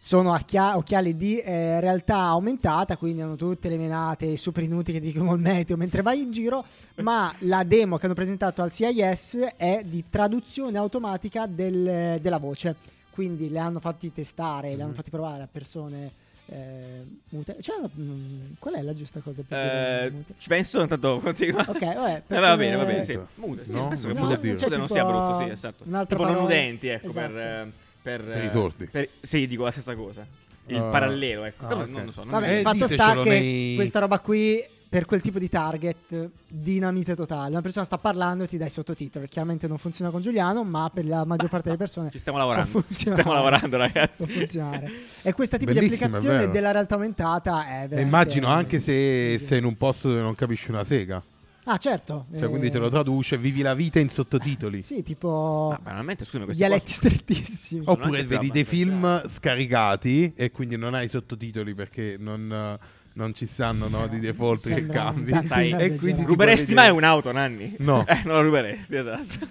Sono 0.00 0.32
acchia- 0.32 0.76
occhiali 0.76 1.16
di 1.16 1.38
eh, 1.40 1.80
realtà 1.80 2.18
aumentata, 2.18 2.96
quindi 2.96 3.20
hanno 3.20 3.34
tutte 3.34 3.68
le 3.68 3.76
menate 3.76 4.36
super 4.36 4.62
inutili 4.62 5.00
che 5.00 5.04
dicono 5.04 5.34
il 5.34 5.40
meteo 5.40 5.76
mentre 5.76 6.02
vai 6.02 6.22
in 6.22 6.30
giro, 6.30 6.64
ma 7.02 7.34
la 7.40 7.64
demo 7.64 7.96
che 7.98 8.06
hanno 8.06 8.14
presentato 8.14 8.62
al 8.62 8.70
CIS 8.70 9.38
è 9.56 9.82
di 9.84 10.04
traduzione 10.08 10.78
automatica 10.78 11.46
del- 11.46 12.18
della 12.20 12.38
voce. 12.38 12.76
Quindi 13.10 13.50
le 13.50 13.58
hanno 13.58 13.80
fatti 13.80 14.12
testare, 14.12 14.70
Mhm. 14.70 14.76
le 14.76 14.82
hanno 14.84 14.92
fatti 14.92 15.10
provare 15.10 15.42
a 15.42 15.48
persone 15.50 16.12
eh, 16.50 17.04
mute. 17.30 17.56
Cioè, 17.60 17.76
mm, 18.00 18.52
qual 18.58 18.74
è 18.74 18.80
la 18.82 18.94
giusta 18.94 19.20
cosa 19.20 19.42
per 19.46 19.58
Eh, 19.58 20.10
mute? 20.10 20.32
ci 20.38 20.48
penso, 20.48 20.80
intanto 20.80 21.18
continua. 21.22 21.60
Ok, 21.68 21.84
vabbè. 21.94 22.22
Eh, 22.26 22.38
va 22.40 22.56
bene, 22.56 22.76
va 22.76 22.84
bene. 22.84 23.04
Sì. 23.04 23.18
Mute, 23.34 23.62
sì, 23.64 23.72
No, 23.72 23.88
penso 23.88 24.06
che 24.08 24.14
non 24.14 24.22
mute- 24.28 24.46
mute 24.46 24.64
C'è 24.66 24.76
non 24.78 24.88
sia 24.88 25.04
brutto, 25.04 25.40
sì, 25.42 25.50
esatto. 25.50 25.82
un'altra 25.86 26.16
Tipo 26.16 26.28
non 26.28 26.36
parola. 26.38 26.54
udenti, 26.54 26.86
ecco, 26.86 27.08
Esatto. 27.10 27.32
per, 27.32 27.36
eh, 27.36 27.72
per, 28.16 28.22
Per 28.24 28.44
i 28.44 28.50
sordi. 28.50 28.84
per- 28.86 29.08
sì, 29.20 29.46
dico 29.46 29.64
la 29.64 29.70
stessa 29.70 29.94
cosa. 29.94 30.26
Il 30.66 30.76
Ah. 30.76 30.82
parallelo, 30.82 31.44
ecco. 31.44 31.64
Ah, 31.64 31.68
Però 31.68 31.80
ok. 31.82 31.88
non 31.88 32.04
lo 32.06 32.12
so. 32.12 32.22
non 32.22 32.30
Vabbè, 32.32 32.50
mi- 32.50 32.56
il 32.56 32.62
fatto 32.62 32.86
sta 32.86 33.20
che 33.20 33.28
nei- 33.28 33.74
questa 33.74 33.98
roba 34.00 34.18
qui, 34.18 34.62
per 34.88 35.04
quel 35.06 35.20
tipo 35.20 35.38
di 35.38 35.48
target, 35.48 36.30
dinamite 36.46 37.14
totale. 37.14 37.50
Una 37.50 37.60
persona 37.62 37.84
sta 37.84 37.96
parlando 37.98 38.44
e 38.44 38.46
ti 38.46 38.56
dai 38.58 38.68
i 38.68 38.70
sottotitoli. 38.70 39.28
Chiaramente 39.28 39.66
non 39.66 39.78
funziona 39.78 40.10
con 40.10 40.20
Giuliano, 40.22 40.64
ma 40.64 40.90
per 40.92 41.06
la 41.06 41.24
maggior 41.24 41.48
parte 41.48 41.66
delle 41.66 41.76
persone 41.78 42.08
Ci 42.12 42.18
stiamo 42.18 42.38
lavorando. 42.38 42.84
Ci 42.92 43.10
stiamo 43.10 43.32
lavorando, 43.32 43.76
ragazzi. 43.78 44.24
Può 44.24 44.26
funzionare. 44.26 44.90
E 45.22 45.32
questo 45.32 45.56
tipo 45.58 45.72
Bellissimo, 45.72 45.96
di 45.96 46.02
è 46.02 46.06
applicazione 46.06 46.50
della 46.50 46.70
realtà 46.70 46.94
aumentata 46.94 47.60
è 47.64 47.66
E 47.66 47.72
veramente... 47.88 48.00
immagino 48.02 48.46
anche 48.48 48.78
se 48.78 49.38
sei 49.46 49.58
in 49.58 49.64
un 49.64 49.76
posto 49.76 50.08
dove 50.08 50.20
non 50.20 50.34
capisci 50.34 50.70
una 50.70 50.84
sega. 50.84 51.22
Ah, 51.70 51.76
certo. 51.76 52.24
Cioè, 52.32 52.44
eh, 52.44 52.48
quindi 52.48 52.70
te 52.70 52.78
lo 52.78 52.88
traduce, 52.88 53.36
vivi 53.36 53.60
la 53.60 53.74
vita 53.74 54.00
in 54.00 54.08
sottotitoli. 54.08 54.80
Sì, 54.80 55.02
tipo 55.02 55.72
Ah, 55.74 55.78
banalmente, 55.82 56.24
scusami, 56.24 56.44
questi 56.44 56.62
dialetti 56.62 56.84
qua- 56.86 56.94
strettissimi. 57.10 57.82
Oppure 57.84 58.24
vedi 58.24 58.48
dei 58.50 58.64
film 58.64 59.28
scaricati 59.28 60.32
e 60.34 60.50
quindi 60.50 60.76
non 60.76 60.94
hai 60.94 61.08
sottotitoli 61.08 61.74
perché 61.74 62.16
non, 62.18 62.50
eh, 62.50 62.86
non 63.14 63.34
ci 63.34 63.44
stanno 63.44 63.88
no, 63.88 64.06
di 64.06 64.18
default 64.18 64.72
che 64.72 64.86
cambi. 64.86 65.34
Stai-. 65.38 65.72
E 65.72 65.96
quindi 65.96 66.22
ti 66.22 66.26
Ruberesti 66.28 66.72
mai 66.72 66.88
un'auto, 66.90 67.32
Nanni? 67.32 67.74
No. 67.80 68.02
Eh, 68.08 68.22
non 68.24 68.36
la 68.36 68.40
ruberesti, 68.40 68.96
esatto. 68.96 69.46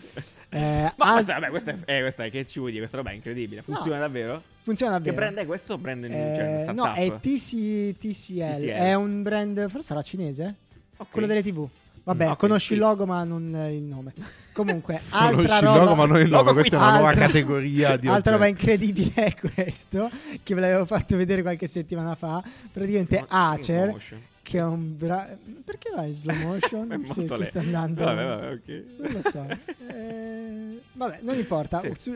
Eh, 0.50 0.92
Ma 0.96 1.06
al- 1.06 1.14
questa, 1.14 1.34
vabbè, 1.34 1.50
questa 1.50 1.72
è, 1.72 1.98
eh, 1.98 2.02
questa 2.02 2.24
è- 2.26 2.32
che 2.32 2.48
ci 2.48 2.58
vuoi 2.58 2.72
dire? 2.72 2.82
Questa 2.88 2.98
roba 2.98 3.12
è 3.12 3.14
incredibile. 3.14 3.62
Funziona 3.62 4.00
davvero? 4.00 4.42
funziona 4.64 4.98
Che 4.98 5.04
davvero. 5.04 5.16
brand 5.26 5.38
è 5.38 5.46
questo? 5.46 5.78
Brand 5.78 6.04
in, 6.06 6.12
Eh, 6.14 6.64
cioè, 6.66 6.74
no, 6.74 6.94
è 6.94 7.20
TC, 7.22 7.96
TCL. 7.98 8.56
TCL. 8.60 8.66
È 8.70 8.94
un 8.96 9.22
brand, 9.22 9.70
forse 9.70 9.88
sarà 9.88 10.02
cinese? 10.02 10.56
Ok. 10.98 11.12
Quello 11.12 11.28
delle 11.28 11.44
TV. 11.44 11.68
Vabbè, 12.08 12.26
Mm, 12.28 12.30
ok, 12.32 12.38
conosci 12.38 12.72
il 12.74 12.80
logo, 12.80 13.06
ma 13.06 13.22
non 13.26 13.54
eh, 13.54 13.76
il 13.76 13.84
nome. 13.84 14.14
Comunque, 14.54 15.02
Conosci 15.12 15.36
altra 15.52 15.58
il 15.58 15.64
roba, 15.64 15.84
logo, 15.84 15.96
ma 15.96 16.06
non 16.06 16.20
il 16.22 16.30
Logo. 16.30 16.54
Questa 16.54 16.76
è 16.78 16.80
una 16.80 16.94
nuova 17.00 17.12
categoria 17.12 17.98
di 17.98 18.08
altra 18.08 18.32
roba 18.32 18.48
incredibile 18.48 19.12
è 19.14 19.34
questo, 19.36 20.10
che 20.42 20.56
ve 20.56 20.62
l'avevo 20.62 20.86
fatto 20.86 21.18
vedere 21.18 21.42
qualche 21.42 21.68
settimana 21.68 22.16
fa. 22.16 22.42
Praticamente 22.72 23.26
Ma- 23.30 23.50
Acer, 23.52 23.94
che 24.42 24.58
è 24.58 24.64
un 24.64 24.98
bra... 24.98 25.28
Perché 25.66 25.92
vai 25.94 26.08
in 26.08 26.14
slow 26.16 26.36
motion? 26.48 26.92
È 26.94 27.12
Sì, 27.12 27.28
le- 27.28 27.44
sta 27.44 27.60
andando... 27.60 28.04
Vabbè, 28.06 28.26
vabbè, 28.26 28.52
ok. 28.54 28.84
Non 29.00 29.12
lo 29.12 29.30
so. 29.30 29.46
Eh, 30.00 30.80
vabbè, 30.94 31.20
non 31.24 31.36
importa. 31.36 31.82
Sì. 31.98 32.12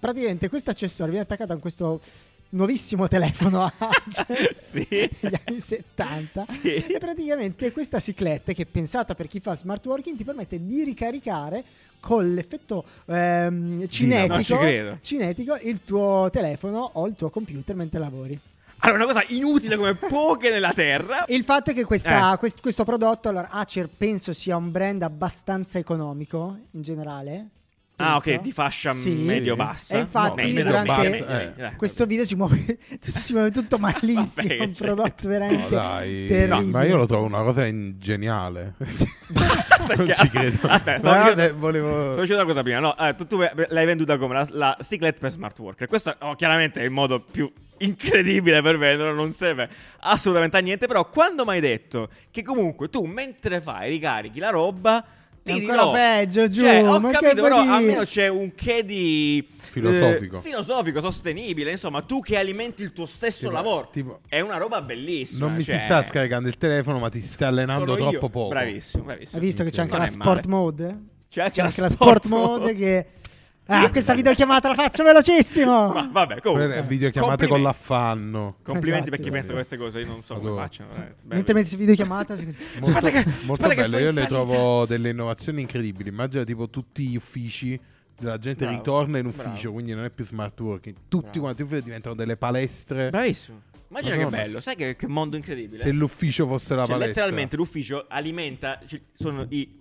Praticamente 0.00 0.48
questo 0.48 0.70
accessorio 0.70 1.12
viene 1.12 1.26
attaccato 1.26 1.52
a 1.52 1.58
questo 1.58 2.00
nuovissimo 2.50 3.08
telefono 3.08 3.70
Acer 3.76 4.54
Sì. 4.56 4.86
degli 4.88 5.34
anni 5.46 5.60
70 5.60 6.44
Sì. 6.60 6.74
e 6.76 6.98
praticamente 6.98 7.72
questa 7.72 7.98
ciclette 7.98 8.54
che 8.54 8.62
è 8.62 8.66
pensata 8.66 9.14
per 9.14 9.26
chi 9.28 9.40
fa 9.40 9.54
smart 9.54 9.84
working 9.86 10.16
ti 10.16 10.24
permette 10.24 10.64
di 10.64 10.82
ricaricare 10.84 11.62
con 12.00 12.32
l'effetto 12.32 12.84
ehm, 13.06 13.86
cinetico, 13.88 14.56
credo. 14.58 14.98
cinetico 15.02 15.58
il 15.62 15.80
tuo 15.84 16.28
telefono 16.32 16.90
o 16.94 17.06
il 17.06 17.14
tuo 17.14 17.28
computer 17.30 17.74
mentre 17.74 17.98
lavori. 18.00 18.38
Allora, 18.82 19.04
una 19.04 19.12
cosa 19.12 19.24
inutile 19.30 19.76
come 19.76 19.94
poche 20.08 20.50
nella 20.50 20.72
terra. 20.72 21.24
Il 21.26 21.42
fatto 21.42 21.70
è 21.70 21.74
che 21.74 21.84
questa- 21.84 22.32
Eh. 22.34 22.36
quest- 22.38 22.60
questo 22.60 22.84
prodotto, 22.84 23.28
allora, 23.28 23.48
Acer 23.50 23.88
penso 23.88 24.32
sia 24.32 24.56
un 24.56 24.70
brand 24.70 25.02
abbastanza 25.02 25.78
economico 25.78 26.56
in 26.70 26.82
generale. 26.82 27.48
Ah, 28.00 28.20
penso. 28.20 28.38
ok, 28.38 28.42
di 28.44 28.52
fascia 28.52 28.92
Sì. 28.92 29.10
medio-bassa. 29.10 29.96
E 29.96 29.98
infatti, 30.00 30.40
No, 30.40 30.46
medio, 30.46 30.64
durante 30.64 30.92
medio, 31.08 31.26
medio, 31.26 31.64
eh. 31.66 31.72
questo 31.76 32.06
video 32.06 32.24
si 32.24 32.36
muove, 32.36 32.78
si 33.00 33.32
muove 33.32 33.50
tutto 33.50 33.76
malissimo. 33.80 34.46
Vabbè, 34.48 34.60
un 34.64 34.72
cioè- 34.72 34.86
prodotto 34.86 35.28
veramente 35.28 35.62
No, 35.64 35.68
dai. 35.68 36.26
terribile. 36.28 36.46
No, 36.46 36.70
ma 36.70 36.84
io 36.84 36.96
lo 36.96 37.06
trovo 37.06 37.24
una 37.26 37.42
cosa 37.42 37.66
in- 37.66 37.94
geniale. 37.98 38.74
Non 39.96 40.12
ci 40.12 40.28
credo. 40.28 40.66
Aspetta, 40.68 40.98
stavo 40.98 41.14
Ma 41.14 41.20
dicendo- 41.22 41.42
eh, 41.42 41.52
volevo... 41.52 42.12
Sto 42.12 42.20
dicendo 42.20 42.42
una 42.42 42.50
cosa 42.52 42.62
prima, 42.62 42.78
no? 42.78 42.96
eh, 42.98 43.14
tu, 43.14 43.26
tu 43.26 43.38
l'hai 43.38 43.86
venduta 43.86 44.18
come 44.18 44.34
la, 44.34 44.46
la 44.50 44.76
cyclet 44.82 45.18
per 45.18 45.30
smart 45.30 45.58
worker. 45.58 45.88
Questo 45.88 46.14
oh, 46.20 46.34
chiaramente 46.34 46.80
è 46.80 46.84
il 46.84 46.90
modo 46.90 47.20
più 47.20 47.50
incredibile 47.78 48.60
per 48.60 48.76
venderlo, 48.76 49.12
non 49.14 49.32
serve 49.32 49.68
assolutamente 50.00 50.56
a 50.56 50.60
niente. 50.60 50.86
Però 50.86 51.08
quando 51.08 51.44
mi 51.44 51.52
hai 51.52 51.60
detto 51.60 52.10
che 52.30 52.42
comunque 52.42 52.90
tu 52.90 53.04
mentre 53.04 53.60
fai 53.60 53.90
ricarichi 53.90 54.38
la 54.38 54.50
roba... 54.50 55.02
È 55.52 55.54
ancora 55.54 55.76
dirò, 55.82 55.92
peggio, 55.92 56.48
Giù, 56.48 56.60
cioè, 56.60 56.88
ho 56.88 57.00
ma 57.00 57.10
capito, 57.10 57.42
però 57.42 57.62
dire? 57.62 57.74
almeno 57.74 58.02
c'è 58.02 58.28
un 58.28 58.54
che 58.54 58.84
di 58.84 59.46
Filosofico. 59.70 60.38
eh, 60.38 60.42
filosofico, 60.42 61.00
sostenibile. 61.00 61.70
Insomma, 61.72 62.02
tu 62.02 62.20
che 62.20 62.36
alimenti 62.38 62.82
il 62.82 62.92
tuo 62.92 63.04
stesso 63.06 63.38
Tipo- 63.40 63.50
lavoro, 63.52 63.88
tipo- 63.92 64.20
è 64.28 64.40
una 64.40 64.56
roba 64.56 64.80
bellissima. 64.82 65.46
Non 65.46 65.56
mi 65.56 65.64
cioè, 65.64 65.78
si 65.78 65.84
sta 65.84 66.02
scaricando 66.02 66.48
il 66.48 66.56
telefono, 66.58 66.98
ma 66.98 67.08
ti 67.08 67.20
stai 67.20 67.48
allenando 67.48 67.94
sono 67.94 67.98
io. 68.04 68.10
troppo 68.10 68.28
poco. 68.28 68.48
Bravissimo, 68.48 69.04
bravissimo. 69.04 69.38
Hai 69.38 69.44
visto 69.44 69.64
che 69.64 69.70
c'è 69.70 69.80
anche 69.82 69.92
Non 69.92 70.00
la 70.02 70.06
sport 70.08 70.46
male. 70.46 70.62
mode? 70.62 71.00
C'è 71.30 71.40
anche 71.42 71.52
C'è 71.54 71.60
la 71.60 71.66
anche 71.68 71.80
la 71.82 71.88
sport 71.90 72.24
sport 72.24 72.26
mode 72.26 72.74
che... 72.74 73.06
Ah, 73.70 73.90
questa 73.90 74.14
videochiamata 74.14 74.68
la 74.68 74.74
faccio 74.74 75.04
velocissimo! 75.04 75.92
Ma 75.92 76.08
vabbè, 76.10 76.40
comunque. 76.40 76.82
Videochiamate 76.84 77.46
con 77.46 77.60
l'affanno. 77.60 78.56
Complimenti 78.62 79.08
Esatto, 79.08 79.10
per 79.10 79.18
chi 79.20 79.22
esatto. 79.24 79.32
pensa 79.34 79.50
a 79.50 79.54
queste 79.54 79.76
cose, 79.76 80.00
io 80.00 80.06
non 80.06 80.24
so 80.24 80.34
come 80.36 80.54
facciano. 80.54 80.88
Bello. 80.94 81.14
Mentre 81.26 81.54
metti 81.54 81.76
videochiamata... 81.76 82.34
si- 82.36 82.44
Molto, 82.80 82.96
Aspetta 82.96 83.22
che- 83.22 83.30
molto 83.44 83.62
aspetta 83.66 83.82
bello. 83.82 83.98
Io 83.98 84.04
le 84.06 84.12
salita. 84.12 84.26
trovo 84.26 84.86
delle 84.86 85.10
innovazioni 85.10 85.60
incredibili. 85.60 86.08
Immagina 86.08 86.44
tipo 86.44 86.68
tutti 86.70 87.06
gli 87.06 87.16
uffici. 87.16 87.78
La 88.20 88.38
gente 88.38 88.64
Bravo, 88.64 88.76
ritorna 88.78 89.18
in 89.18 89.26
ufficio, 89.26 89.44
bravo. 89.60 89.72
quindi 89.74 89.94
non 89.94 90.04
è 90.04 90.10
più 90.10 90.24
smart 90.24 90.58
working. 90.58 90.96
Tutti 91.06 91.24
Bravo. 91.28 91.40
quanti 91.40 91.62
uffici 91.62 91.82
diventano 91.82 92.14
delle 92.14 92.36
palestre. 92.36 93.10
Bravissimo. 93.10 93.60
Immagina 93.90 94.16
Madonna. 94.16 94.36
che 94.36 94.42
bello, 94.44 94.60
sai 94.60 94.76
che, 94.76 94.96
che 94.96 95.06
mondo 95.06 95.36
incredibile. 95.36 95.78
Se 95.80 95.90
l'ufficio 95.92 96.46
fosse 96.46 96.74
la 96.74 96.84
Cioè, 96.84 96.90
palestra. 96.98 97.06
letteralmente 97.22 97.56
l'ufficio 97.56 98.06
alimenta. 98.08 98.80
sono 99.14 99.46
i. 99.50 99.77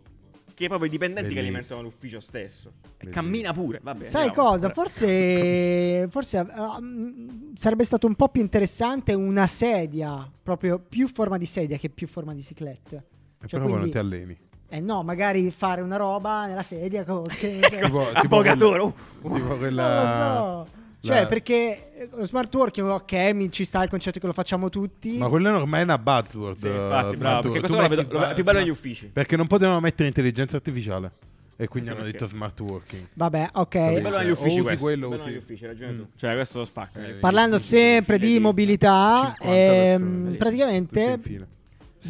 Che 0.58 0.66
è 0.66 0.68
proprio 0.70 0.88
i 0.88 0.92
dipendenti 0.92 1.30
che 1.30 1.36
Bellissimo. 1.36 1.58
alimentano 1.60 1.82
l'ufficio 1.88 2.20
stesso. 2.20 2.70
E 2.70 2.90
Bellissimo. 3.06 3.12
cammina 3.24 3.54
pure. 3.54 3.80
Va 3.84 3.94
bene. 3.94 4.06
Sai 4.10 4.26
andiamo. 4.30 4.50
cosa? 4.50 4.70
Forse, 4.72 6.08
forse 6.10 6.44
mm, 6.82 7.54
sarebbe 7.54 7.84
stato 7.84 8.08
un 8.08 8.16
po' 8.16 8.30
più 8.30 8.42
interessante 8.42 9.14
una 9.14 9.46
sedia, 9.46 10.28
proprio 10.42 10.80
più 10.80 11.08
forma 11.08 11.38
di 11.38 11.46
sedia 11.46 11.78
che 11.78 11.90
più 11.90 12.08
forma 12.08 12.34
di 12.34 12.42
ciclette. 12.42 12.96
E 13.40 13.48
Cioè, 13.48 13.60
però 13.60 13.66
poi 13.66 13.70
non 13.70 13.78
quindi- 13.82 13.92
ti 13.92 13.98
alleni. 14.00 14.38
Eh 14.70 14.80
no, 14.82 15.04
magari 15.04 15.50
fare 15.52 15.82
una 15.82 15.96
roba 15.96 16.48
nella 16.48 16.64
sedia 16.64 17.06
con... 17.06 17.24
che- 17.28 17.60
Tipo, 17.70 18.08
tipo 18.20 18.38
quella- 18.42 18.84
uh. 18.84 18.94
tipo 19.22 19.38
Non 19.38 19.58
quella. 19.60 20.66
Cioè, 21.08 21.22
la- 21.22 21.26
perché 21.28 21.94
eh, 21.96 22.10
lo 22.14 22.26
smart 22.26 22.54
working, 22.54 22.88
ok, 22.88 23.14
mi 23.34 23.52
ci 23.52 23.64
sta 23.66 23.84
il 23.84 23.90
concetto 23.90 24.20
che 24.20 24.28
lo 24.28 24.34
facciamo 24.34 24.70
tutti. 24.70 25.18
Ma 25.18 25.28
quella 25.28 25.56
ormai 25.56 25.82
è 25.82 25.84
una 25.84 25.98
buzzword. 25.98 26.58
Sì, 26.58 26.66
eh, 26.68 26.70
infatti, 26.70 26.88
smart 26.88 27.18
bravo. 27.18 27.42
Perché 27.42 27.60
questo 27.60 27.76
Tu 27.78 27.82
lo 27.84 27.88
vedo- 27.88 28.08
lo 28.14 28.20
vedo 28.20 28.34
più 28.34 28.44
bello 28.44 28.60
negli 28.60 28.70
uffici. 28.70 29.08
Perché 29.08 29.36
non 29.36 29.48
potevano 29.48 29.80
mettere 29.80 30.08
intelligenza 30.08 30.56
artificiale. 30.58 31.12
E 31.60 31.68
quindi 31.68 31.90
hanno 31.90 32.02
perché? 32.04 32.12
detto 32.20 32.28
smart 32.28 32.60
working. 32.60 33.08
Vabbè, 33.14 33.50
ok. 33.54 33.68
Capito? 33.70 34.02
Bello 34.02 34.18
negli 34.20 34.30
uffici 34.30 34.50
usi 34.60 34.62
questo. 34.62 34.84
quello, 34.84 35.10
bello 35.10 35.26
negli 35.26 35.38
uffici, 35.38 35.64
hai 35.66 35.70
ragione 35.72 35.94
tu. 35.96 36.02
Mm. 36.02 36.06
Cioè, 36.16 36.32
questo 36.36 36.60
lo 36.60 36.66
spacca. 36.66 37.04
Eh, 37.04 37.14
Parlando 37.14 37.58
sempre 37.58 38.20
di 38.20 38.38
mobilità, 38.40 39.34
50 39.40 39.56
ehm, 39.56 40.36
praticamente. 40.38 41.20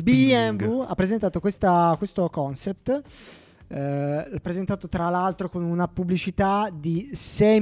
BMW 0.04 0.82
ha 0.82 0.94
presentato 0.96 1.40
questa- 1.40 1.96
questo 1.98 2.30
concept. 2.30 3.02
Eh, 3.70 4.28
l'ha 4.30 4.40
presentato 4.42 4.88
tra 4.88 5.10
l'altro 5.10 5.50
con 5.50 5.64
una 5.64 5.88
pubblicità 5.88 6.70
di 6.74 7.10
7 7.12 7.60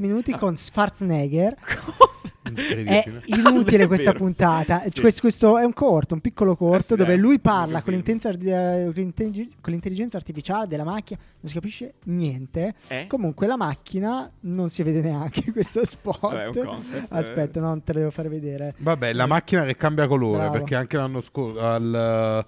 minuti 0.00 0.32
con 0.32 0.56
Schwarzenegger. 0.56 1.56
Cosa? 1.96 2.32
È 2.42 3.04
inutile 3.26 3.84
È 3.84 3.86
questa 3.86 4.12
puntata. 4.12 4.82
Sì. 4.88 5.00
Questo, 5.00 5.20
questo 5.20 5.58
è 5.58 5.64
un 5.64 5.72
corto, 5.72 6.14
un 6.14 6.20
piccolo 6.20 6.56
corto 6.56 6.94
Eh 6.94 6.96
sì, 6.98 7.04
dove 7.04 7.16
lui 7.16 7.38
parla 7.38 7.82
con, 7.82 7.94
eh, 7.94 8.02
con 8.02 8.92
l'intellig- 8.94 9.54
con 9.60 9.72
l'intelligenza 9.72 10.16
artificiale 10.16 10.66
della 10.66 10.84
macchina, 10.84 11.20
non 11.40 11.48
si 11.48 11.54
capisce 11.54 11.94
niente. 12.04 12.74
Eh? 12.88 13.06
Comunque 13.06 13.46
la 13.46 13.56
macchina 13.56 14.28
non 14.40 14.68
si 14.68 14.82
vede 14.82 15.02
neanche 15.02 15.52
questo 15.52 15.84
spot. 15.84 16.20
Vabbè, 16.20 16.64
concept, 16.64 17.12
eh. 17.12 17.16
Aspetta, 17.16 17.60
non 17.60 17.82
te 17.84 17.92
lo 17.92 17.98
devo 18.00 18.10
far 18.10 18.28
vedere. 18.28 18.74
Vabbè, 18.78 19.12
la 19.12 19.26
macchina 19.26 19.64
che 19.64 19.76
cambia 19.76 20.08
colore, 20.08 20.38
Bravo. 20.38 20.52
perché 20.52 20.74
anche 20.74 20.96
l'anno 20.96 21.20
scorso 21.20 21.60
al 21.60 22.44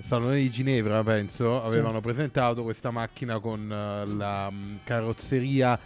Salone 0.00 0.36
di 0.36 0.50
Ginevra, 0.50 1.02
penso, 1.02 1.60
Sì. 1.64 1.66
avevano 1.76 2.00
presentato 2.00 2.62
questa 2.62 2.90
macchina 2.90 3.38
con 3.38 3.60
eh, 3.70 4.06
la 4.06 4.50
mm, 4.50 4.76
carrozzeria 4.84 5.78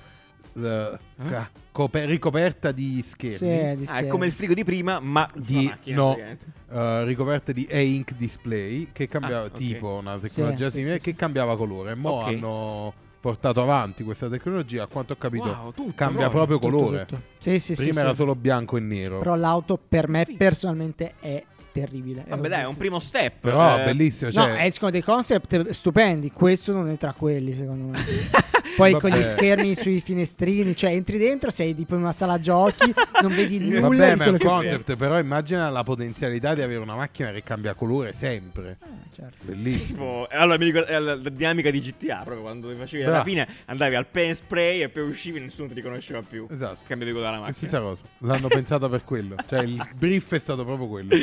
eh, 0.57 0.99
ca- 1.27 1.51
cope- 1.73 2.05
ricoperta 2.07 2.71
di 2.71 3.03
schermi. 3.05 3.37
Sì, 3.37 3.47
di 3.47 3.51
Ah, 3.51 3.71
è 3.73 3.85
schermi. 3.87 4.09
come 4.09 4.27
il 4.27 4.33
frigo 4.33 4.55
di 4.55 4.63
prima, 4.65 5.01
ma 5.01 5.29
Di, 5.35 5.65
macchina, 5.65 5.97
no, 5.97 6.17
eh, 6.17 7.05
ricoperta 7.05 7.51
di 7.53 7.65
e-ink 7.69 8.15
display 8.15 8.89
che 8.93 9.09
cambiava 9.09 9.45
Ah, 9.47 9.47
ok. 9.47 9.53
tipo 9.53 9.89
una 9.95 10.17
tecnologia 10.19 10.67
sì, 10.67 10.73
simile 10.79 10.95
sì, 10.95 11.01
sì. 11.01 11.11
che 11.11 11.17
cambiava 11.17 11.57
colore. 11.57 11.95
Mo 11.97 12.11
Ok. 12.11 12.27
hanno 12.29 12.93
portato 13.21 13.63
avanti 13.63 14.05
questa 14.05 14.29
tecnologia, 14.29 14.83
a 14.85 14.87
quanto 14.87 15.15
ho 15.15 15.17
capito, 15.17 15.47
Wow, 15.49 15.73
tutto, 15.73 15.93
cambia 15.97 16.29
proprio. 16.29 16.59
proprio 16.59 16.71
Tutto, 16.71 16.85
colore. 16.85 17.07
tutto. 17.07 17.23
Sì, 17.39 17.59
sì, 17.59 17.75
sì, 17.75 17.83
Prima 17.83 17.95
sì. 17.95 18.01
era 18.01 18.15
solo 18.15 18.35
bianco 18.37 18.77
e 18.77 18.81
nero. 18.81 19.19
Però 19.19 19.35
l'auto 19.35 19.77
per 19.89 20.09
me 20.09 20.27
personalmente 20.37 21.15
è 21.19 21.43
terribile. 21.75 22.25
Vabbè, 22.29 22.49
dai, 22.49 22.63
è 22.63 22.67
un 22.67 22.77
primo 22.77 23.01
step. 23.01 23.41
Però 23.41 23.81
eh, 23.81 23.85
bellissimo, 23.85 24.31
No, 24.33 24.43
cioè, 24.43 24.63
escono 24.65 24.93
dei 24.93 25.03
concept 25.03 25.71
stupendi. 25.71 26.31
Questo 26.31 26.73
non 26.73 26.89
è 26.89 26.97
tra 26.97 27.13
quelli, 27.13 27.53
secondo 27.55 27.91
me. 27.91 28.53
Poi 28.77 28.93
con 28.93 29.11
Vabbè. 29.11 29.19
gli 29.19 29.23
schermi 29.23 29.75
sui 29.75 30.01
finestrini, 30.01 30.75
cioè 30.75 30.91
entri 30.91 31.19
dentro, 31.19 31.51
sei 31.51 31.75
tipo 31.75 31.95
in 31.95 32.01
una 32.01 32.13
sala 32.13 32.39
giochi, 32.39 32.93
non 33.23 33.35
vedi 33.35 33.59
nulla 33.59 33.81
Vabbè, 33.81 34.13
di 34.13 34.19
ma 34.19 34.25
è 34.25 34.29
un 34.29 34.37
che 34.37 34.45
concept, 34.45 34.97
però 34.97 35.19
immagina 35.19 35.71
la 35.71 35.83
potenzialità 35.85 36.55
di 36.55 36.63
avere 36.63 36.81
una 36.81 36.97
macchina 36.97 37.31
che 37.31 37.43
cambia 37.43 37.75
colore 37.75 38.13
sempre. 38.13 38.77
Ah, 38.81 38.87
certo. 39.15 39.39
Bellissimo. 39.43 39.85
Tipo, 39.87 40.29
eh, 40.31 40.37
allora 40.37 40.59
mi 40.59 40.65
ricordo 40.65 40.89
eh, 40.91 40.99
la, 40.99 41.15
la 41.15 41.29
dinamica 41.29 41.71
di 41.71 41.81
GTA, 41.81 42.23
proprio 42.25 42.43
quando 42.43 42.69
facevi 42.75 43.03
Bravo. 43.03 43.11
la 43.11 43.19
rapina, 43.19 43.47
andavi 43.67 43.95
al 43.95 44.07
pen 44.07 44.35
spray 44.35 44.83
e 44.83 44.89
poi 44.89 45.03
uscivi 45.09 45.39
e 45.39 45.43
nessuno 45.43 45.69
ti 45.69 45.75
riconosceva 45.75 46.23
più. 46.29 46.47
Esatto. 46.51 46.79
Cambiavi 46.87 47.13
colore 47.13 47.31
alla 47.31 47.39
macchina. 47.39 47.57
stessa 47.57 47.81
cosa, 47.81 48.03
l'hanno 48.19 48.49
pensata 48.49 48.89
per 48.89 49.05
quello. 49.05 49.37
Cioè, 49.47 49.63
il 49.63 49.89
brief 49.95 50.35
è 50.35 50.39
stato 50.39 50.65
proprio 50.65 50.89
quello. 50.89 51.15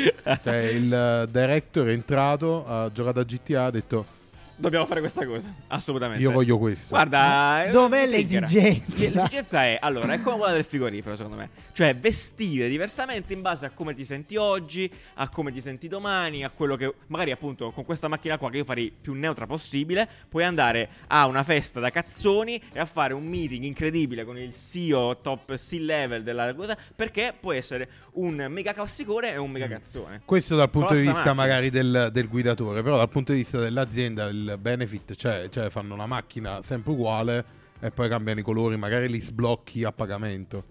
Cioè, 0.42 0.56
il 0.56 0.92
eh, 0.92 1.26
director 1.30 1.86
è 1.88 1.92
entrato, 1.92 2.66
ha 2.66 2.90
giocato 2.90 3.20
a 3.20 3.24
GTA, 3.24 3.64
ha 3.64 3.70
detto: 3.70 4.20
Dobbiamo 4.56 4.86
fare 4.86 5.00
questa 5.00 5.26
cosa. 5.26 5.52
Assolutamente. 5.68 6.22
Io 6.22 6.30
voglio 6.30 6.58
questo. 6.58 6.90
Guarda, 6.90 7.64
è 7.64 7.70
Dov'è 7.70 8.06
l'esigenza? 8.06 8.78
L'esigenza 8.94 9.64
è, 9.64 9.78
allora, 9.80 10.12
è 10.12 10.20
come 10.20 10.36
quella 10.36 10.52
del 10.52 10.64
frigorifero, 10.64 11.16
secondo 11.16 11.36
me. 11.36 11.50
Cioè, 11.72 11.96
vestire 11.96 12.68
diversamente 12.68 13.32
in 13.32 13.40
base 13.40 13.66
a 13.66 13.70
come 13.70 13.94
ti 13.94 14.04
senti 14.04 14.36
oggi, 14.36 14.90
a 15.14 15.28
come 15.28 15.50
ti 15.52 15.60
senti 15.60 15.88
domani, 15.88 16.44
a 16.44 16.50
quello 16.50 16.76
che... 16.76 16.94
Magari, 17.08 17.32
appunto, 17.32 17.70
con 17.70 17.84
questa 17.84 18.08
macchina 18.08 18.38
qua, 18.38 18.50
che 18.50 18.58
io 18.58 18.64
farei 18.64 18.92
più 18.98 19.14
neutra 19.14 19.46
possibile, 19.46 20.08
puoi 20.28 20.44
andare 20.44 20.88
a 21.08 21.26
una 21.26 21.42
festa 21.42 21.80
da 21.80 21.90
cazzoni 21.90 22.62
e 22.72 22.78
a 22.78 22.84
fare 22.84 23.14
un 23.14 23.24
meeting 23.24 23.64
incredibile 23.64 24.24
con 24.24 24.38
il 24.38 24.54
CEO 24.54 25.18
top 25.18 25.56
C-level 25.56 26.22
della 26.22 26.54
cosa, 26.54 26.76
perché 26.94 27.34
può 27.38 27.52
essere 27.52 27.88
un 28.12 28.46
mega 28.48 28.72
classicone 28.72 29.32
e 29.32 29.38
un 29.38 29.50
mega 29.50 29.66
cazzone. 29.66 30.22
Questo 30.24 30.56
dal 30.56 30.70
punto 30.70 30.88
Però 30.88 31.00
di 31.00 31.06
sta 31.06 31.14
vista 31.14 31.34
macchina. 31.34 31.46
magari 31.46 31.70
del, 31.70 32.10
del 32.12 32.28
guidatore, 32.28 32.82
però 32.82 32.96
dal 32.96 33.08
punto 33.08 33.32
di 33.32 33.38
vista 33.38 33.58
dell'azienda 33.58 34.26
il 34.26 34.51
benefit 34.58 35.14
c'è, 35.14 35.48
cioè 35.48 35.70
fanno 35.70 35.94
una 35.94 36.06
macchina 36.06 36.62
sempre 36.62 36.92
uguale 36.92 37.44
e 37.80 37.90
poi 37.90 38.08
cambiano 38.08 38.40
i 38.40 38.42
colori, 38.42 38.76
magari 38.76 39.08
li 39.08 39.20
sblocchi 39.20 39.84
a 39.84 39.92
pagamento. 39.92 40.64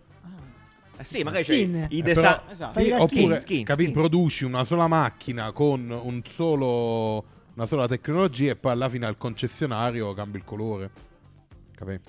Eh 0.97 1.03
sì, 1.03 1.23
magari 1.23 1.43
Skin. 1.43 1.85
c'è 1.89 1.95
i 1.95 1.99
Eh, 1.99 2.03
design... 2.03 2.35
esatto. 2.51 2.71
Fai 2.73 2.85
sì, 2.85 2.91
oppure 2.91 3.39
skin, 3.39 3.63
capi, 3.65 3.83
skin. 3.83 3.93
produci 3.93 4.43
una 4.45 4.63
sola 4.63 4.87
macchina 4.87 5.51
con 5.51 5.89
un 5.89 6.21
solo, 6.27 7.25
una 7.55 7.65
sola 7.65 7.87
tecnologia 7.87 8.51
e 8.51 8.55
poi 8.55 8.71
alla 8.71 8.87
fine 8.87 9.07
al 9.07 9.17
concessionario 9.17 10.13
cambi 10.13 10.37
il 10.37 10.43
colore. 10.45 10.89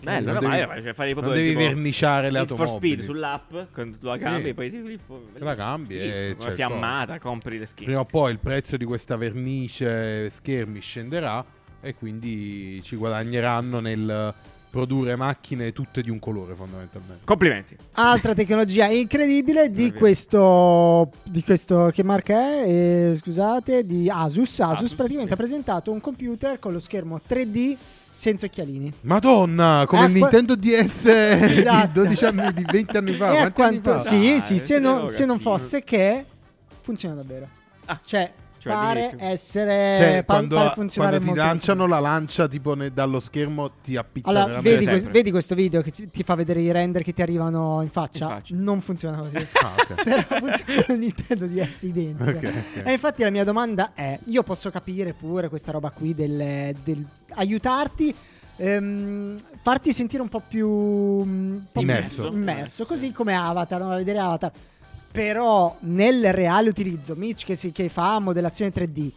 Bello, 0.02 0.32
non 0.32 0.34
no, 0.34 0.40
devi, 0.40 0.46
ma 0.66 0.76
io- 0.76 0.82
cioè, 0.82 1.14
non 1.14 1.32
devi 1.32 1.48
tipo 1.48 1.60
verniciare 1.60 2.30
le 2.30 2.40
Need 2.40 2.48
for 2.48 2.60
automobili. 2.60 2.92
Speed 2.92 3.04
sull'app, 3.06 3.52
la 4.00 4.16
Sì. 4.18 4.22
cambi, 4.22 4.52
poi 4.52 4.68
ti 4.70 4.98
La 5.38 5.54
cambi 5.54 5.98
e 5.98 6.36
il 6.38 6.52
fiammata, 6.52 7.18
compri 7.18 7.56
le 7.56 7.64
skin. 7.64 7.86
Prima 7.86 8.00
o 8.00 8.04
poi 8.04 8.32
il 8.32 8.38
prezzo 8.38 8.76
di 8.76 8.84
questa 8.84 9.16
vernice 9.16 10.28
schermi 10.28 10.78
scenderà 10.80 11.42
e 11.82 11.94
quindi 11.94 12.80
ci 12.82 12.96
guadagneranno 12.96 13.80
nel 13.80 14.32
produrre 14.70 15.16
macchine 15.16 15.70
tutte 15.72 16.00
di 16.00 16.08
un 16.08 16.18
colore 16.18 16.54
fondamentalmente. 16.54 17.24
Complimenti. 17.26 17.76
Altra 17.92 18.32
tecnologia 18.32 18.86
incredibile 18.86 19.68
di 19.68 19.92
questo, 19.92 21.10
di 21.24 21.42
questo 21.42 21.90
che 21.92 22.02
marca 22.02 22.34
è? 22.38 22.62
Eh, 23.10 23.16
scusate, 23.20 23.84
di 23.84 24.08
Asus. 24.08 24.60
Asus, 24.60 24.76
Asus, 24.76 24.94
praticamente 24.94 25.34
sì. 25.34 25.34
ha 25.34 25.36
presentato 25.44 25.92
un 25.92 26.00
computer 26.00 26.58
con 26.58 26.72
lo 26.72 26.78
schermo 26.78 27.20
3D 27.28 27.76
senza 28.08 28.46
occhialini. 28.46 28.90
Madonna, 29.02 29.84
come 29.86 30.04
Eh, 30.04 30.06
il 30.06 30.18
qua- 30.18 30.30
Nintendo 30.30 30.54
DS 30.56 31.02
di 31.46 31.58
Esatto. 31.58 31.90
12 32.02 32.24
anni, 32.24 32.52
di 32.54 32.64
20 32.70 32.96
anni 32.96 33.12
fa. 33.14 33.32
E 33.32 33.36
a 33.36 33.50
Quanti 33.52 33.62
anni 33.62 33.80
quanto, 33.82 34.02
fa? 34.02 34.08
sì, 34.08 34.20
Dai, 34.30 34.40
sì, 34.40 34.58
se, 34.58 34.78
non, 34.78 35.06
se 35.06 35.26
non 35.26 35.38
fosse 35.38 35.82
che 35.84 36.24
funziona 36.80 37.14
davvero. 37.16 37.46
Ah, 37.86 38.00
Cioè, 38.02 38.32
Cioè, 38.62 38.72
pare 38.72 39.14
essere 39.18 39.96
Cioè, 39.98 40.22
pa- 40.24 40.34
quando, 40.34 40.54
pare 40.54 40.70
funzionare 40.74 41.16
quando 41.16 41.32
ti 41.32 41.38
molto 41.40 41.52
lanciano 41.52 41.86
la 41.88 41.98
lancia 41.98 42.46
tipo 42.46 42.74
ne- 42.74 42.92
dallo 42.92 43.18
schermo 43.18 43.70
ti 43.82 43.96
appizza 43.96 44.28
Allora, 44.28 44.60
vedi, 44.60 44.84
que- 44.84 45.00
vedi 45.10 45.30
questo 45.32 45.56
video 45.56 45.82
che 45.82 45.90
ti 45.90 46.22
fa 46.22 46.36
vedere 46.36 46.60
i 46.60 46.70
render 46.70 47.02
che 47.02 47.12
ti 47.12 47.22
arrivano 47.22 47.82
in 47.82 47.88
faccia? 47.88 48.24
In 48.26 48.30
faccia. 48.30 48.54
Non 48.56 48.80
funziona 48.80 49.16
così. 49.18 49.38
Ah, 49.62 49.74
ok. 49.76 49.94
Però 50.04 50.22
funziona 50.38 50.84
il 50.90 50.98
Nintendo 50.98 51.46
DS 51.46 51.82
identica. 51.82 52.30
Ok, 52.30 52.44
ok. 52.76 52.82
E 52.86 52.92
infatti 52.92 53.22
la 53.24 53.30
mia 53.30 53.42
domanda 53.44 53.92
è: 53.94 54.16
io 54.26 54.42
posso 54.44 54.70
capire 54.70 55.12
pure 55.12 55.48
questa 55.48 55.72
roba 55.72 55.90
qui 55.90 56.14
del, 56.14 56.72
del 56.84 57.04
aiutarti. 57.34 58.14
ehm, 58.56 59.36
farti 59.60 59.92
sentire 59.92 60.22
un 60.22 60.28
po' 60.28 60.42
più 60.46 60.68
un 60.68 61.62
po' 61.72 61.80
Immerso. 61.80 62.28
più 62.28 62.38
immerso, 62.38 62.84
così 62.86 63.10
come 63.12 63.34
Avatar, 63.34 63.80
no? 63.80 63.90
a 63.92 63.96
vedere 63.96 64.18
Avatar. 64.18 64.52
Però 65.12 65.76
nel 65.80 66.32
reale 66.32 66.70
utilizzo, 66.70 67.14
Mitch 67.14 67.44
che, 67.44 67.54
si, 67.54 67.70
che 67.70 67.88
fa 67.90 68.18
modellazione 68.18 68.72
3D, 68.72 69.10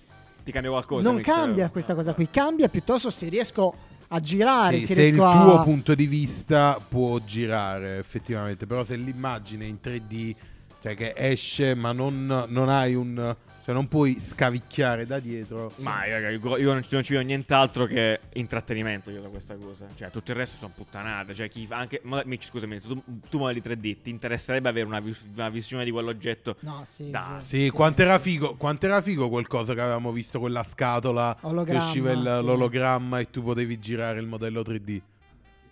Ti 0.44 0.52
cambia 0.52 0.72
qualcosa? 0.72 1.04
non 1.08 1.16
Mitch? 1.16 1.26
cambia 1.28 1.70
questa 1.70 1.96
cosa 1.96 2.14
qui, 2.14 2.30
cambia 2.30 2.68
piuttosto 2.68 3.10
se 3.10 3.30
riesco 3.30 3.74
a 4.10 4.20
girare, 4.20 4.80
Sì, 4.80 4.88
se 4.88 4.94
se 4.96 5.02
il 5.06 5.20
a... 5.20 5.42
tuo 5.42 5.64
punto 5.64 5.96
di 5.96 6.06
vista 6.06 6.80
può 6.88 7.18
girare 7.20 7.98
effettivamente, 7.98 8.66
però 8.68 8.84
se 8.84 8.96
l'immagine 8.98 9.66
in 9.66 9.78
3D, 9.82 10.36
cioè 10.82 10.96
che 10.96 11.14
esce 11.16 11.74
ma 11.76 11.92
non, 11.94 12.46
non 12.50 12.70
hai 12.70 12.94
un... 12.94 13.36
cioè 13.66 13.74
non 13.74 13.88
puoi 13.88 14.20
scavicchiare 14.20 15.08
da 15.08 15.18
dietro. 15.20 15.74
Ma 15.82 16.08
raga, 16.08 16.30
io 16.30 16.58
io 16.58 16.72
non 16.72 16.84
ci 16.84 16.90
non 16.92 17.02
ci 17.02 17.14
vedo 17.14 17.26
nient'altro 17.26 17.86
che 17.88 18.20
intrattenimento 18.34 19.10
io 19.10 19.22
da 19.22 19.28
questa 19.30 19.56
cosa. 19.56 19.88
Cioè, 19.96 20.12
tutto 20.12 20.30
il 20.30 20.38
resto 20.38 20.56
sono 20.58 20.72
puttanate. 20.76 21.34
Cioè, 21.34 21.50
chi 21.50 21.66
fa 21.66 21.78
anche. 21.78 22.00
Ma, 22.04 22.24
scusami, 22.40 22.80
se 22.80 22.88
tu, 22.88 23.04
tu 23.28 23.40
modelli 23.40 23.62
3D, 23.66 24.02
ti 24.04 24.12
interesserebbe 24.12 24.70
avere 24.70 24.86
una, 24.86 25.00
vis- 25.00 25.26
una 25.34 25.50
visione 25.50 25.84
di 25.84 25.90
quell'oggetto? 25.90 26.58
No, 26.60 26.82
sì. 26.86 27.10
Dai. 27.10 27.42
Sì, 27.42 27.72
quanto 27.72 28.04
era 28.04 28.20
figo, 28.20 28.54
quanto 28.54 28.86
era 28.86 29.02
figo 29.02 29.30
quel 29.30 29.48
coso 29.48 29.74
che 29.74 29.82
avevamo 29.82 30.12
visto, 30.12 30.40
quella 30.40 30.62
scatola 30.62 31.36
Ologramma, 31.42 31.80
che 31.80 31.86
usciva 31.86 32.12
il- 32.12 32.36
sì. 32.38 32.46
l'ologramma 32.46 33.20
e 33.20 33.32
tu 33.32 33.42
potevi 33.42 33.80
girare 33.80 34.20
il 34.20 34.28
modello 34.28 34.62
3D. 34.62 35.02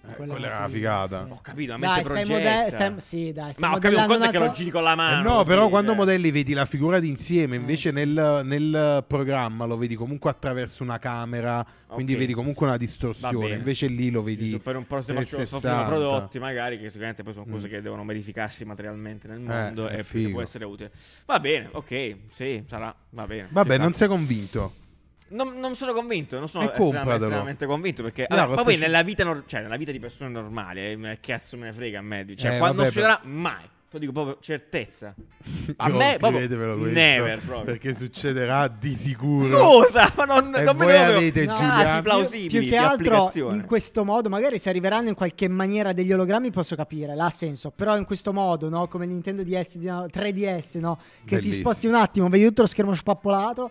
Eh, 0.05 0.15
Quella 0.15 0.33
quella 0.33 0.47
era 0.47 0.57
una 0.57 0.67
figa, 0.67 1.07
figata. 1.07 1.25
sì. 1.25 1.31
Ho 1.31 1.39
capito, 1.41 1.73
a 1.73 1.77
Dai, 1.77 2.03
stai 2.03 2.25
mode- 2.25 2.65
stai- 2.69 2.93
sì, 2.99 3.31
dai, 3.31 3.53
stai 3.53 3.69
Ma 3.69 3.75
ho 3.75 3.79
capito, 3.79 4.01
un 4.01 4.07
conto 4.07 4.23
è 4.25 4.29
che 4.31 4.37
lo 4.37 4.51
giri 4.51 4.69
con 4.69 4.83
la 4.83 4.91
Eh 4.91 4.95
mano. 4.95 5.21
no, 5.35 5.43
però 5.45 5.59
così, 5.61 5.69
quando 5.71 5.87
cioè. 5.91 5.97
modelli 5.99 6.31
vedi 6.31 6.51
la 6.53 6.65
figura 6.65 6.99
d'insieme, 6.99 7.55
invece 7.55 7.87
Eh, 7.87 7.91
sì. 7.93 7.97
nel, 7.99 8.41
nel 8.43 9.05
programma 9.07 9.63
lo 9.63 9.77
vedi 9.77 9.95
comunque 9.95 10.29
attraverso 10.29 10.83
una 10.83 10.99
camera, 10.99 11.65
quindi 11.87 12.13
Ok. 12.13 12.19
vedi 12.19 12.33
comunque 12.33 12.67
una 12.67 12.75
distorsione, 12.75 13.55
invece 13.55 13.87
lì 13.87 14.11
lo 14.11 14.19
Sì, 14.19 14.25
vedi 14.25 14.49
su, 14.49 14.61
per 14.61 14.75
un 14.75 14.85
po' 14.85 15.01
se 15.01 15.13
faccio 15.13 15.25
se 15.25 15.35
360. 15.35 15.69
faccio 15.77 15.87
prodotti 15.87 16.39
magari 16.39 16.77
che 16.79 16.87
sicuramente 16.89 17.23
poi 17.23 17.31
sono 17.33 17.45
cose 17.49 17.67
Mm. 17.67 17.69
che 17.71 17.81
devono 17.81 18.03
verificarsi 18.03 18.65
materialmente 18.65 19.29
nel 19.29 19.37
Eh, 19.37 19.41
mondo 19.41 19.87
e 19.87 20.03
può 20.03 20.41
essere 20.41 20.65
utile. 20.65 20.91
Va 21.25 21.39
bene, 21.39 21.69
ok, 21.71 22.15
sì, 22.33 22.61
sarà, 22.67 22.93
va 23.11 23.25
bene. 23.25 23.47
Vabbè, 23.49 23.77
non 23.77 23.93
sei 23.93 24.09
convinto. 24.09 24.73
Non, 25.29 25.57
non 25.59 25.75
sono 25.75 25.93
convinto, 25.93 26.37
non 26.37 26.47
sono 26.47 26.63
E 26.65 26.67
estrem- 26.67 26.83
compratelo. 26.85 27.15
estremamente 27.25 27.65
convinto 27.65 28.03
perché 28.03 28.27
No, 28.29 28.35
vabbè, 28.35 28.55
ma 28.55 28.63
poi 28.63 28.77
nella 28.77 29.01
vita, 29.01 29.23
nor- 29.23 29.43
cioè, 29.45 29.61
nella 29.61 29.77
vita 29.77 29.91
di 29.91 29.99
persone 29.99 30.29
normali, 30.29 30.79
eh, 30.81 30.97
che 30.99 31.17
cazzo 31.33 31.57
me 31.57 31.65
ne 31.65 31.73
frega 31.73 31.99
a 31.99 32.01
me, 32.01 32.25
cioè 32.35 32.55
Eh, 32.55 32.57
quando 32.59 32.83
succederà 32.85 33.19
mai. 33.23 33.63
Te 33.93 33.99
lo 33.99 34.05
dico 34.07 34.11
proprio 34.11 34.37
certezza. 34.41 35.13
A 35.77 35.87
No, 35.87 35.97
me 35.97 36.15
proprio 36.17 36.47
questo, 36.47 36.93
never 36.95 37.39
proprio. 37.39 37.63
Perché 37.65 37.93
succederà 37.93 38.67
di 38.67 38.95
sicuro. 38.95 39.55
Cosa? 39.55 40.11
Ma 40.15 40.25
non, 40.25 40.51
E 40.55 40.63
non 40.63 40.75
voi 40.75 40.87
vedo 40.87 40.97
proprio 41.03 41.15
avete 41.17 41.45
No, 41.45 41.55
Più- 41.55 42.01
plausibili 42.01 42.47
più 42.47 42.59
di 42.61 42.65
che 42.67 42.75
altro 42.77 43.31
in 43.51 43.63
questo 43.67 44.03
modo, 44.03 44.29
magari 44.29 44.57
se 44.57 44.69
arriveranno 44.69 45.09
in 45.09 45.13
qualche 45.15 45.47
maniera 45.47 45.93
degli 45.93 46.11
ologrammi 46.11 46.49
posso 46.49 46.75
capire, 46.75 47.15
l'ha 47.15 47.29
senso, 47.29 47.69
però 47.69 47.95
in 47.95 48.05
questo 48.05 48.33
modo, 48.33 48.67
no, 48.67 48.87
come 48.87 49.05
Nintendo 49.05 49.43
DS, 49.43 49.77
di- 49.77 49.85
3DS, 49.87 50.79
no, 50.79 50.95
che 50.95 51.03
ti 51.25 51.35
Bellissimo. 51.35 51.63
sposti 51.63 51.85
un 51.85 51.93
attimo, 51.95 52.29
vedi 52.29 52.45
tutto 52.45 52.61
lo 52.63 52.67
schermo 52.67 52.95
spappolato, 52.95 53.69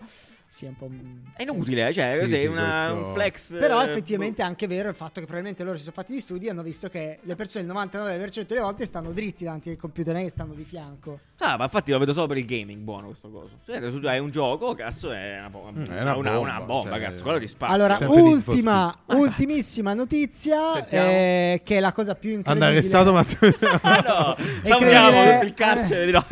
è 0.61 0.67
un 0.67 0.75
po'... 0.75 0.89
È 1.35 1.41
inutile, 1.41 1.91
cioè, 1.93 2.19
Sì, 2.23 2.37
sì, 2.37 2.45
una- 2.45 2.87
questo- 2.91 3.05
un 3.07 3.13
flex. 3.13 3.57
Però 3.59 3.81
eh, 3.81 3.89
effettivamente 3.89 4.41
è 4.41 4.45
anche 4.45 4.67
vero 4.67 4.89
il 4.89 4.95
fatto 4.95 5.13
che 5.19 5.21
probabilmente 5.25 5.63
loro 5.63 5.75
si 5.77 5.83
sono 5.83 5.95
fatti 5.95 6.13
gli 6.13 6.19
studi 6.19 6.45
e 6.45 6.49
hanno 6.51 6.61
visto 6.63 6.87
che 6.89 7.19
le 7.21 7.35
persone 7.35 7.65
il 7.65 7.71
99% 7.71 8.45
delle 8.47 8.61
volte 8.61 8.85
stanno 8.85 9.11
dritti 9.11 9.43
davanti 9.43 9.69
al 9.71 9.77
computer, 9.77 10.13
non 10.13 10.21
è 10.21 10.25
che 10.25 10.31
stanno 10.31 10.53
di 10.53 10.63
fianco. 10.63 11.11
boh. 11.11 11.45
Ah, 11.45 11.57
ma 11.57 11.65
infatti 11.65 11.91
lo 11.91 11.97
vedo 11.97 12.13
solo 12.13 12.27
per 12.27 12.37
il 12.37 12.45
gaming 12.45 12.81
buono 12.81 13.07
questo 13.07 13.29
coso. 13.29 13.57
Cioè, 13.65 13.81
se 13.91 14.07
hai 14.07 14.19
un 14.19 14.29
gioco, 14.29 14.73
cazzo, 14.75 15.11
è 15.11 15.37
una, 15.39 15.49
bo- 15.49 15.71
Mm, 15.73 15.85
è 15.85 16.01
una 16.01 16.15
una, 16.15 16.37
una 16.39 16.57
bomba, 16.59 16.65
bomba, 16.65 16.89
cioè- 16.97 16.99
cazzo. 17.01 17.23
Quello 17.23 17.37
di 17.39 17.47
spazio. 17.47 17.73
Allora, 17.75 17.97
ultima, 18.07 18.95
ultimissima 19.07 19.93
notizia, 19.93 20.87
eh, 20.87 21.61
che 21.63 21.77
è 21.77 21.79
la 21.79 21.91
cosa 21.91 22.15
più 22.15 22.29
incredibile. 22.31 22.65
Hanno 22.65 22.77
arrestato 22.77 23.11
Matteo. 23.13 23.51
Ah, 23.81 23.99
no, 24.05 24.35
È 24.35 24.67
salutiamo 24.67 25.41
il 25.43 25.53
carcere. 25.53 26.05
di- 26.05 26.11
No. 26.13 26.23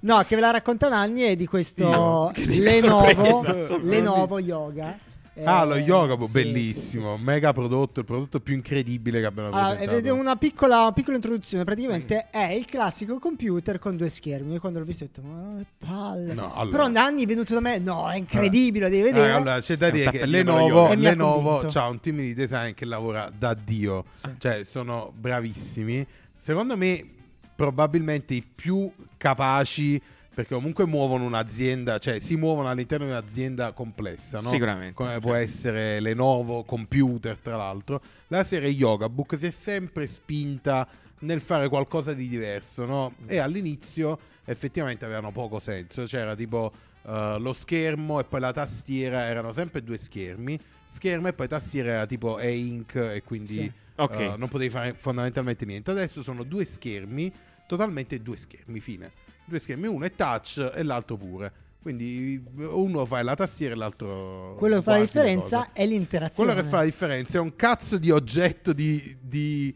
No, 0.00 0.22
che 0.26 0.34
ve 0.36 0.40
la 0.40 0.50
racconta 0.50 0.88
Nanni 0.88 1.22
è 1.22 1.36
di 1.36 1.46
questo 1.46 2.32
dica 2.34 2.54
Lenovo, 2.70 3.39
Lenovo 3.80 4.38
Yoga. 4.38 4.98
Ah, 5.44 5.62
Eh, 5.62 5.66
lo 5.66 5.76
yoga, 5.76 6.16
boh, 6.16 6.26
sì, 6.26 6.32
bellissimo. 6.32 7.16
Mega 7.16 7.52
prodotto, 7.54 8.00
il 8.00 8.04
prodotto 8.04 8.40
più 8.40 8.52
incredibile 8.54 9.20
che 9.20 9.26
abbiamo 9.26 9.48
Allora, 9.50 9.76
presentato. 9.76 10.14
una 10.16 10.36
piccola, 10.36 10.92
piccola 10.94 11.16
introduzione. 11.16 11.64
Praticamente 11.64 12.28
è 12.30 12.50
il 12.50 12.66
classico 12.66 13.18
computer 13.18 13.78
con 13.78 13.96
due 13.96 14.10
schermi. 14.10 14.52
Io 14.54 14.60
quando 14.60 14.80
l'ho 14.80 14.84
visto 14.84 15.04
ho 15.04 15.06
detto, 15.06 15.22
ma 15.26 15.56
che 15.58 15.66
palle. 15.78 16.34
No, 16.34 16.52
allora- 16.52 16.76
Però 16.76 16.88
Nanni 16.88 17.22
è 17.22 17.26
venuto 17.26 17.54
da 17.54 17.60
me, 17.60 17.78
no, 17.78 18.10
è 18.10 18.16
incredibile, 18.16 18.86
lo 18.86 18.90
devi 18.90 19.02
vedere. 19.02 19.30
Ah, 19.30 19.36
allora, 19.36 19.60
c'è 19.60 19.76
da 19.76 19.88
dire 19.88 20.10
che 20.10 20.26
Lenovo, 20.26 20.92
Lenovo 20.94 21.60
ha 21.60 21.88
un 21.88 22.00
team 22.00 22.16
di 22.16 22.34
design 22.34 22.74
che 22.74 22.84
lavora 22.84 23.30
da 23.34 23.54
Dio. 23.54 24.04
Sì. 24.10 24.28
Cioè, 24.36 24.64
sono 24.64 25.10
bravissimi. 25.16 26.06
Secondo 26.36 26.76
me, 26.76 27.06
probabilmente 27.54 28.34
i 28.34 28.42
più 28.42 28.90
capaci, 29.16 30.00
perché 30.32 30.54
comunque 30.54 30.86
muovono 30.86 31.24
un'azienda, 31.24 31.98
cioè 31.98 32.18
si 32.18 32.36
muovono 32.36 32.68
all'interno 32.68 33.04
di 33.04 33.10
un'azienda 33.10 33.72
complessa, 33.72 34.40
no? 34.40 34.50
Sicuramente, 34.50 34.94
Come 34.94 35.10
certo. 35.10 35.26
può 35.26 35.34
essere 35.36 36.00
Lenovo, 36.00 36.64
computer, 36.64 37.36
tra 37.38 37.56
l'altro. 37.56 38.00
La 38.28 38.42
serie 38.44 38.70
Yogabook 38.70 39.36
si 39.38 39.46
è 39.46 39.50
sempre 39.50 40.06
spinta 40.06 40.86
nel 41.20 41.40
fare 41.40 41.68
qualcosa 41.68 42.14
di 42.14 42.28
diverso, 42.28 42.86
no? 42.86 43.14
E 43.26 43.38
all'inizio 43.38 44.18
effettivamente 44.44 45.04
avevano 45.04 45.32
poco 45.32 45.58
senso. 45.58 46.04
C'era 46.04 46.34
tipo 46.34 46.72
eh, 47.06 47.36
lo 47.38 47.52
schermo 47.52 48.20
e 48.20 48.24
poi 48.24 48.40
la 48.40 48.52
tastiera, 48.52 49.24
erano 49.24 49.52
sempre 49.52 49.82
due 49.82 49.96
schermi. 49.98 50.58
Schermo 50.84 51.28
e 51.28 51.32
poi 51.32 51.48
tastiera 51.48 51.90
era 51.90 52.06
tipo 52.06 52.38
e-ink 52.38 52.94
e 52.94 53.22
quindi 53.24 53.52
Sì. 53.52 53.72
Eh, 53.96 54.34
non 54.38 54.48
potevi 54.48 54.70
fare 54.70 54.94
fondamentalmente 54.94 55.66
niente. 55.66 55.90
Adesso 55.90 56.22
sono 56.22 56.42
due 56.42 56.64
schermi, 56.64 57.30
totalmente 57.66 58.22
due 58.22 58.36
schermi, 58.38 58.80
fine. 58.80 59.12
Due 59.50 59.58
schermi, 59.58 59.88
uno 59.88 60.04
è 60.04 60.14
touch 60.14 60.70
e 60.72 60.82
l'altro 60.84 61.16
pure. 61.16 61.52
Quindi 61.82 62.40
uno 62.56 63.04
fa 63.04 63.20
la 63.22 63.34
tastiera 63.34 63.74
e 63.74 63.76
l'altro... 63.76 64.54
Quello 64.58 64.76
che 64.76 64.82
fa 64.82 64.92
la 64.92 65.00
differenza 65.00 65.72
è 65.72 65.84
l'interazione. 65.86 66.52
Quello 66.52 66.62
che 66.62 66.68
fa 66.68 66.76
la 66.78 66.84
differenza 66.84 67.38
è 67.38 67.40
un 67.40 67.56
cazzo 67.56 67.98
di 67.98 68.12
oggetto 68.12 68.72
di, 68.72 69.16
di, 69.20 69.74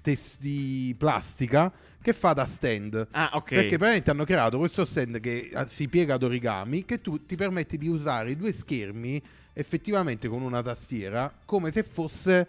tes- 0.00 0.34
di 0.38 0.92
plastica 0.98 1.70
che 2.02 2.12
fa 2.12 2.32
da 2.32 2.44
stand. 2.44 3.06
Ah, 3.12 3.30
ok. 3.34 3.48
Perché 3.50 3.76
praticamente 3.76 4.10
hanno 4.10 4.24
creato 4.24 4.58
questo 4.58 4.84
stand 4.84 5.20
che 5.20 5.52
si 5.68 5.86
piega 5.86 6.14
ad 6.14 6.24
origami 6.24 6.84
che 6.84 7.00
tu 7.00 7.24
ti 7.24 7.36
permette 7.36 7.76
di 7.76 7.86
usare 7.86 8.32
i 8.32 8.36
due 8.36 8.50
schermi 8.50 9.22
effettivamente 9.52 10.26
con 10.26 10.42
una 10.42 10.62
tastiera 10.62 11.32
come 11.44 11.70
se 11.70 11.84
fosse 11.84 12.48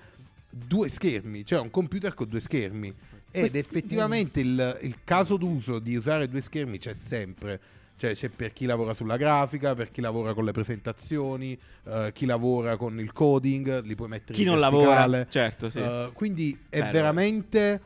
due 0.49 0.89
schermi, 0.89 1.45
cioè 1.45 1.59
un 1.59 1.69
computer 1.69 2.15
con 2.15 2.27
due 2.29 2.39
schermi. 2.39 2.95
Ed 3.35 3.39
Questo- 3.39 3.57
effettivamente 3.57 4.39
il, 4.41 4.79
il 4.83 4.97
caso 5.03 5.37
d'uso 5.37 5.79
di 5.79 5.95
usare 5.95 6.29
due 6.29 6.39
schermi 6.39 6.77
c'è 6.77 6.93
sempre. 6.93 7.59
Cioè 7.97 8.13
c'è 8.13 8.29
per 8.29 8.53
chi 8.53 8.65
lavora 8.65 8.93
sulla 8.93 9.17
grafica, 9.17 9.73
per 9.73 9.89
chi 9.89 10.01
lavora 10.01 10.33
con 10.35 10.45
le 10.45 10.51
presentazioni, 10.51 11.57
eh, 11.85 12.11
chi 12.13 12.25
lavora 12.25 12.75
con 12.77 12.99
il 12.99 13.11
coding, 13.11 13.83
li 13.83 13.95
puoi 13.95 14.07
mettere 14.09 14.33
Chi 14.33 14.41
in 14.43 14.49
non 14.49 14.59
verticale. 14.59 14.95
lavora, 14.95 15.27
certo, 15.29 15.69
sì. 15.69 15.79
Eh, 15.79 16.11
quindi 16.13 16.57
è 16.69 16.79
Bello. 16.79 16.91
veramente 16.91 17.81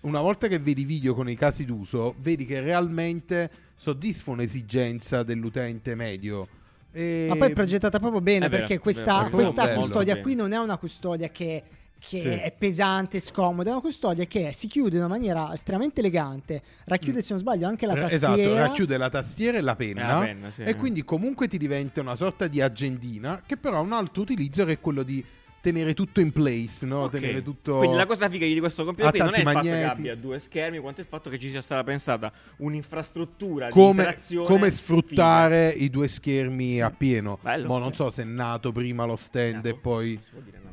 una 0.00 0.20
volta 0.20 0.46
che 0.46 0.58
vedi 0.58 0.82
i 0.82 0.84
video 0.84 1.14
con 1.14 1.28
i 1.28 1.36
casi 1.36 1.64
d'uso, 1.64 2.14
vedi 2.18 2.44
che 2.44 2.60
realmente 2.60 3.50
soddisfa 3.74 4.30
un'esigenza 4.30 5.22
dell'utente 5.24 5.94
medio. 5.96 6.46
E... 6.92 7.26
Ma 7.28 7.36
poi 7.36 7.50
è 7.50 7.54
progettata 7.54 7.98
proprio 7.98 8.20
bene 8.20 8.46
È 8.46 8.48
vero, 8.48 8.60
perché 8.60 8.74
è 8.74 8.78
questa, 8.78 9.22
vero, 9.22 9.30
questa 9.30 9.74
custodia 9.74 10.20
qui 10.20 10.34
non 10.34 10.52
è 10.52 10.58
una 10.58 10.76
custodia 10.76 11.28
che, 11.30 11.62
che 12.04 12.18
Sì. 12.20 12.26
è 12.28 12.52
pesante, 12.56 13.20
scomoda, 13.20 13.68
è 13.68 13.72
una 13.72 13.80
custodia 13.80 14.24
che 14.24 14.52
si 14.52 14.66
chiude 14.66 14.96
in 14.96 15.02
una 15.04 15.08
maniera 15.08 15.52
estremamente 15.52 16.00
elegante, 16.00 16.60
racchiude 16.86 17.20
se 17.22 17.28
non 17.32 17.38
sbaglio 17.40 17.68
anche 17.68 17.86
la 17.86 17.94
Eh, 17.94 18.00
tastiera. 18.00 18.34
Esatto, 18.36 18.56
racchiude 18.56 18.96
la 18.96 19.08
tastiera 19.08 19.58
e 19.58 19.60
la 19.60 19.76
penna, 19.76 20.02
E 20.02 20.06
la 20.12 20.18
penna, 20.20 20.50
sì. 20.50 20.62
e 20.62 20.74
quindi 20.74 21.04
comunque 21.04 21.46
ti 21.46 21.58
diventa 21.58 22.00
una 22.00 22.16
sorta 22.16 22.48
di 22.48 22.60
agendina 22.60 23.42
che 23.46 23.56
però 23.56 23.76
ha 23.76 23.80
un 23.80 23.92
altro 23.92 24.22
utilizzo 24.22 24.64
che 24.64 24.72
è 24.72 24.80
quello 24.80 25.04
di 25.04 25.24
tenere 25.62 25.94
tutto 25.94 26.18
in 26.18 26.32
place, 26.32 26.84
no? 26.84 27.04
Ok. 27.04 27.12
tenere 27.12 27.40
tutto... 27.40 27.76
Quindi 27.76 27.96
la 27.96 28.04
cosa 28.06 28.28
figa 28.28 28.44
di 28.46 28.58
questo 28.58 28.84
computer 28.84 29.14
non 29.16 29.34
è 29.34 29.38
il 29.38 29.44
tanti 29.44 29.52
fatto 29.52 29.60
che 29.66 29.70
magneti. 29.70 29.90
abbia 29.92 30.16
due 30.16 30.38
schermi, 30.40 30.78
quanto 30.80 31.00
il 31.02 31.06
fatto 31.06 31.30
che 31.30 31.38
ci 31.38 31.50
sia 31.50 31.62
stata 31.62 31.84
pensata 31.84 32.32
un'infrastruttura 32.56 33.66
di 33.66 33.72
come, 33.72 33.90
interazione 33.90 34.46
come 34.48 34.70
sfruttare 34.70 35.70
figa. 35.72 35.84
i 35.84 35.90
due 35.90 36.08
schermi 36.08 36.68
Sì. 36.70 36.80
appieno. 36.80 37.38
Bello, 37.40 37.68
Mo 37.68 37.78
non 37.78 37.90
sì. 37.90 37.94
so 37.96 38.10
se 38.10 38.22
è 38.22 38.24
nato 38.24 38.72
prima 38.72 39.04
lo 39.04 39.14
stand 39.14 39.54
Nato? 39.54 39.68
e 39.68 39.74
poi... 39.74 40.18
Si 40.20 40.30
può 40.32 40.40
dire 40.40 40.58
nato? 40.64 40.71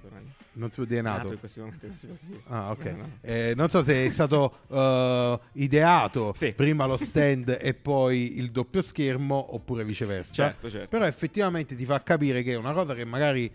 Non 0.53 0.69
si 0.69 0.75
può 0.75 0.85
dire 0.85 1.01
nato. 1.01 1.17
Nato 1.23 1.33
in 1.33 1.39
questo 1.39 1.59
momento 1.61 1.87
non 1.87 1.95
si 1.95 2.05
può 2.07 2.15
dire. 2.21 2.41
Ah, 2.47 2.71
ok. 2.71 2.83
No, 2.85 2.95
no. 2.97 3.09
Eh, 3.21 3.53
non 3.55 3.69
so 3.69 3.83
se 3.83 4.05
è 4.05 4.09
stato 4.09 4.59
eh, 4.69 5.39
ideato 5.53 6.33
Sì. 6.35 6.53
prima 6.53 6.85
lo 6.85 6.97
stand 6.97 7.57
e 7.61 7.73
poi 7.73 8.37
il 8.37 8.51
doppio 8.51 8.81
schermo 8.81 9.53
oppure 9.55 9.83
viceversa. 9.85 10.33
Certo, 10.33 10.69
certo. 10.69 10.89
Però 10.89 11.05
effettivamente 11.05 11.75
ti 11.75 11.85
fa 11.85 12.01
capire 12.03 12.43
che 12.43 12.53
è 12.53 12.55
una 12.57 12.73
cosa 12.73 12.93
che 12.93 13.05
magari 13.05 13.49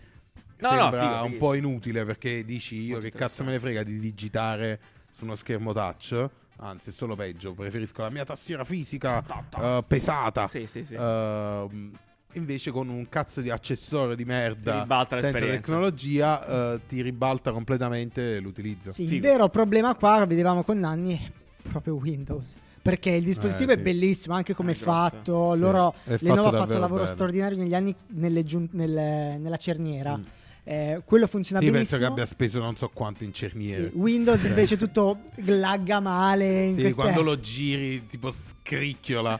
No, 0.57 0.71
no, 0.73 0.79
sembra 0.83 1.01
figo, 1.01 1.23
un 1.23 1.31
figo. 1.31 1.37
po' 1.45 1.53
inutile 1.53 2.05
perché 2.05 2.45
dici 2.45 2.77
io 2.81 2.93
Molto 2.93 3.09
che 3.09 3.17
cazzo 3.17 3.43
me 3.43 3.51
ne 3.51 3.59
frega 3.59 3.83
di 3.83 3.99
digitare 3.99 4.79
su 5.11 5.25
uno 5.25 5.35
schermo 5.35 5.73
touch. 5.73 6.29
Anzi, 6.57 6.89
è 6.89 6.93
solo 6.93 7.15
peggio, 7.17 7.53
preferisco 7.53 8.01
la 8.01 8.09
mia 8.09 8.23
tastiera 8.23 8.63
fisica 8.63 9.21
eh, 9.59 9.83
pesata. 9.85 10.47
Sì, 10.47 10.65
sì, 10.67 10.85
sì. 10.85 10.95
Ehm, 10.95 11.91
invece 12.35 12.71
con 12.71 12.89
un 12.89 13.07
cazzo 13.09 13.41
di 13.41 13.49
accessorio 13.49 14.15
di 14.15 14.25
merda 14.25 14.85
senza 15.09 15.31
tecnologia 15.45 16.73
eh, 16.75 16.81
ti 16.87 17.01
ribalta 17.01 17.51
completamente 17.51 18.39
l'utilizzo. 18.39 18.91
Sì, 18.91 19.03
il 19.03 19.21
vero 19.21 19.49
problema 19.49 19.95
qua, 19.95 20.25
vedevamo 20.25 20.63
con 20.63 20.79
Nanni, 20.79 21.15
è 21.17 21.67
proprio 21.69 21.95
Windows. 21.95 22.55
Perché 22.81 23.09
il 23.09 23.23
dispositivo 23.23 23.71
Eh, 23.71 23.73
è 23.73 23.77
sì. 23.77 23.83
bellissimo, 23.83 24.35
anche 24.35 24.53
come 24.53 24.71
È 24.71 24.75
è 24.75 24.77
grosso. 24.77 24.91
fatto. 24.91 25.53
Sì, 25.55 25.59
Loro, 25.59 25.93
è 26.03 26.11
fatto 26.11 26.17
Lenovo 26.25 26.47
ha 26.49 26.51
fatto 26.51 26.73
un 26.73 26.79
lavoro 26.79 27.01
bene. 27.01 27.13
straordinario 27.15 27.57
negli 27.57 27.73
anni 27.73 27.95
nelle 28.09 28.43
giun- 28.43 28.69
nel- 28.73 29.39
nella 29.39 29.57
cerniera. 29.57 30.17
Mm. 30.17 30.23
Eh, 30.67 31.03
quello 31.05 31.27
funziona 31.27 31.59
Sì, 31.61 31.65
penso 31.67 31.77
benissimo. 31.77 31.99
che 31.99 32.05
abbia 32.07 32.25
speso 32.25 32.59
non 32.59 32.75
so 32.75 32.89
quanto 32.89 33.23
in 33.23 33.29
Sì, 33.33 33.41
cerniere. 33.41 33.91
Windows 33.93 34.43
invece 34.45 34.77
tutto 34.77 35.19
lagga 35.45 35.99
male. 35.99 36.63
In 36.65 36.73
Sì, 36.73 36.81
queste- 36.81 37.01
quando 37.01 37.21
lo 37.21 37.39
giri 37.39 38.07
tipo 38.07 38.31
scricchiola 38.31 39.39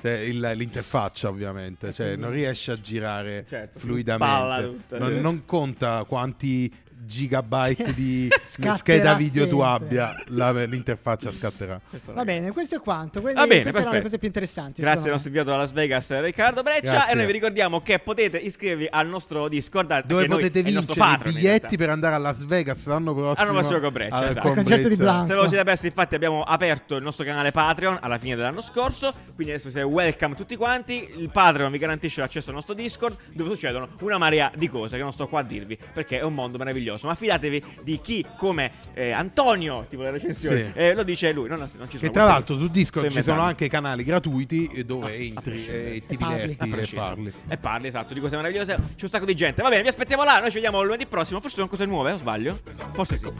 cioè, 0.00 0.12
il- 0.12 0.52
l'interfaccia 0.56 1.28
ovviamente, 1.28 1.92
cioè 1.92 2.16
non 2.16 2.30
riesce 2.30 2.70
a 2.72 2.80
girare 2.80 3.44
Certo, 3.46 3.78
fluidamente. 3.80 4.98
non, 4.98 5.20
non 5.20 5.42
conta 5.44 6.04
quanti 6.04 6.72
gigabyte 7.04 7.86
Sì. 7.86 7.94
di 7.94 8.28
Scatterà 8.40 8.76
scheda 8.76 9.14
video 9.14 9.48
tu 9.48 9.60
sempre. 9.60 9.66
abbia, 10.00 10.22
la- 10.28 10.64
l'interfaccia 10.64 11.32
scatterà. 11.32 11.80
Va 12.12 12.24
bene, 12.24 12.50
questo 12.52 12.76
è 12.76 12.80
quanto. 12.80 13.20
Quindi 13.20 13.38
Va 13.40 13.46
bene, 13.46 13.62
queste 13.62 13.80
erano 13.80 13.94
le 13.94 14.00
perfetto. 14.00 14.02
cose 14.04 14.18
più 14.18 14.26
interessanti. 14.28 14.82
Grazie 14.82 15.04
al 15.06 15.10
nostro 15.10 15.28
inviato 15.28 15.50
da 15.50 15.56
Las 15.56 15.72
Vegas 15.72 16.20
Riccardo 16.20 16.62
Breccia 16.62 16.90
Grazie. 16.92 17.12
e 17.12 17.14
noi 17.16 17.26
vi 17.26 17.32
ricordiamo 17.32 17.80
che 17.82 17.98
potete 17.98 18.38
iscrivervi 18.38 18.86
al 18.90 19.08
nostro 19.08 19.48
Discord 19.48 20.04
Dove 20.06 20.26
potete 20.26 20.62
vincere 20.62 20.92
i 20.92 20.96
patron, 20.96 21.28
in 21.32 21.34
biglietti 21.34 21.76
per 21.76 21.90
andare 21.90 22.14
a 22.14 22.18
Las 22.18 22.44
Vegas 22.44 22.86
l'anno 22.86 23.14
prossimo. 23.14 23.46
L'anno 23.46 23.58
prossimo 23.58 23.80
con 23.80 23.92
Breccia, 23.92 24.14
al- 24.14 24.24
esatto. 24.28 24.40
con 24.46 24.54
concerto 24.54 24.88
di 24.88 24.96
Breccia. 24.96 25.02
Blanco. 25.12 25.26
Se 25.26 25.34
ve 25.34 25.40
lo 25.40 25.48
siete 25.48 25.64
persi, 25.64 25.86
infatti, 25.86 26.14
abbiamo 26.14 26.42
aperto 26.42 26.96
il 26.96 27.02
nostro 27.02 27.24
canale 27.24 27.50
Patreon 27.52 27.98
alla 28.00 28.18
fine 28.18 28.36
dell'anno 28.36 28.60
scorso. 28.60 29.12
Quindi 29.34 29.52
adesso 29.54 29.70
siete 29.70 29.86
welcome 29.86 30.34
tutti 30.34 30.56
quanti. 30.56 31.08
Il 31.16 31.30
Patreon 31.30 31.70
vi 31.72 31.78
garantisce 31.78 32.20
l'accesso 32.20 32.48
al 32.50 32.54
nostro 32.56 32.74
Discord, 32.74 33.16
dove 33.32 33.50
succedono 33.50 33.88
una 34.00 34.18
marea 34.18 34.50
di 34.54 34.68
cose 34.68 34.96
che 34.96 35.02
non 35.02 35.12
sto 35.12 35.28
qua 35.28 35.40
a 35.40 35.42
dirvi, 35.42 35.76
perché 35.92 36.18
è 36.18 36.22
un 36.22 36.34
mondo 36.34 36.58
meraviglioso 36.58 36.90
meraviglioso. 36.92 37.06
Ma 37.06 37.14
fidatevi 37.14 37.62
di 37.82 38.00
chi 38.00 38.26
come 38.36 38.72
eh, 38.94 39.10
Antonio, 39.12 39.86
tipo 39.88 40.02
le 40.02 40.10
recensioni, 40.10 40.64
sì. 40.64 40.72
eh, 40.74 40.94
lo 40.94 41.02
dice 41.02 41.32
lui. 41.32 41.48
No, 41.48 41.56
non 41.56 41.66
ci 41.66 41.76
sono 41.76 41.86
che 41.86 42.10
tra 42.10 42.24
l'altro 42.24 42.58
su 42.58 42.68
Discord 42.68 43.08
ci 43.08 43.22
sono 43.22 43.40
anche 43.42 43.68
canali 43.68 44.04
gratuiti 44.04 44.84
dove 44.84 45.06
ah, 45.06 45.08
no, 45.08 45.14
entri 45.14 45.66
eh, 45.66 45.96
e 45.96 46.06
ti 46.06 46.16
diverti 46.16 46.68
e 46.70 46.94
parli. 46.94 47.32
E 47.48 47.56
parli, 47.56 47.86
esatto, 47.88 48.14
di 48.14 48.20
cose 48.20 48.36
meravigliose. 48.36 48.74
C'è 48.74 49.02
un 49.02 49.08
sacco 49.08 49.24
di 49.24 49.34
gente. 49.34 49.62
Va 49.62 49.68
bene, 49.68 49.82
vi 49.82 49.88
aspettiamo 49.88 50.24
là. 50.24 50.38
Noi 50.40 50.48
ci 50.48 50.54
vediamo 50.54 50.82
lunedì 50.82 51.06
prossimo. 51.06 51.40
Forse 51.40 51.56
sono 51.56 51.68
cose 51.68 51.86
nuove, 51.86 52.12
o 52.12 52.18
sbaglio? 52.18 52.58
Forse 52.92 53.16
sì. 53.16 53.30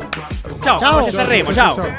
Ciao, 0.61 0.79
ciao, 0.79 0.79
ciao 0.79 1.11
Sanremo, 1.11 1.53
ciao. 1.53 1.75
ciao. 1.75 1.91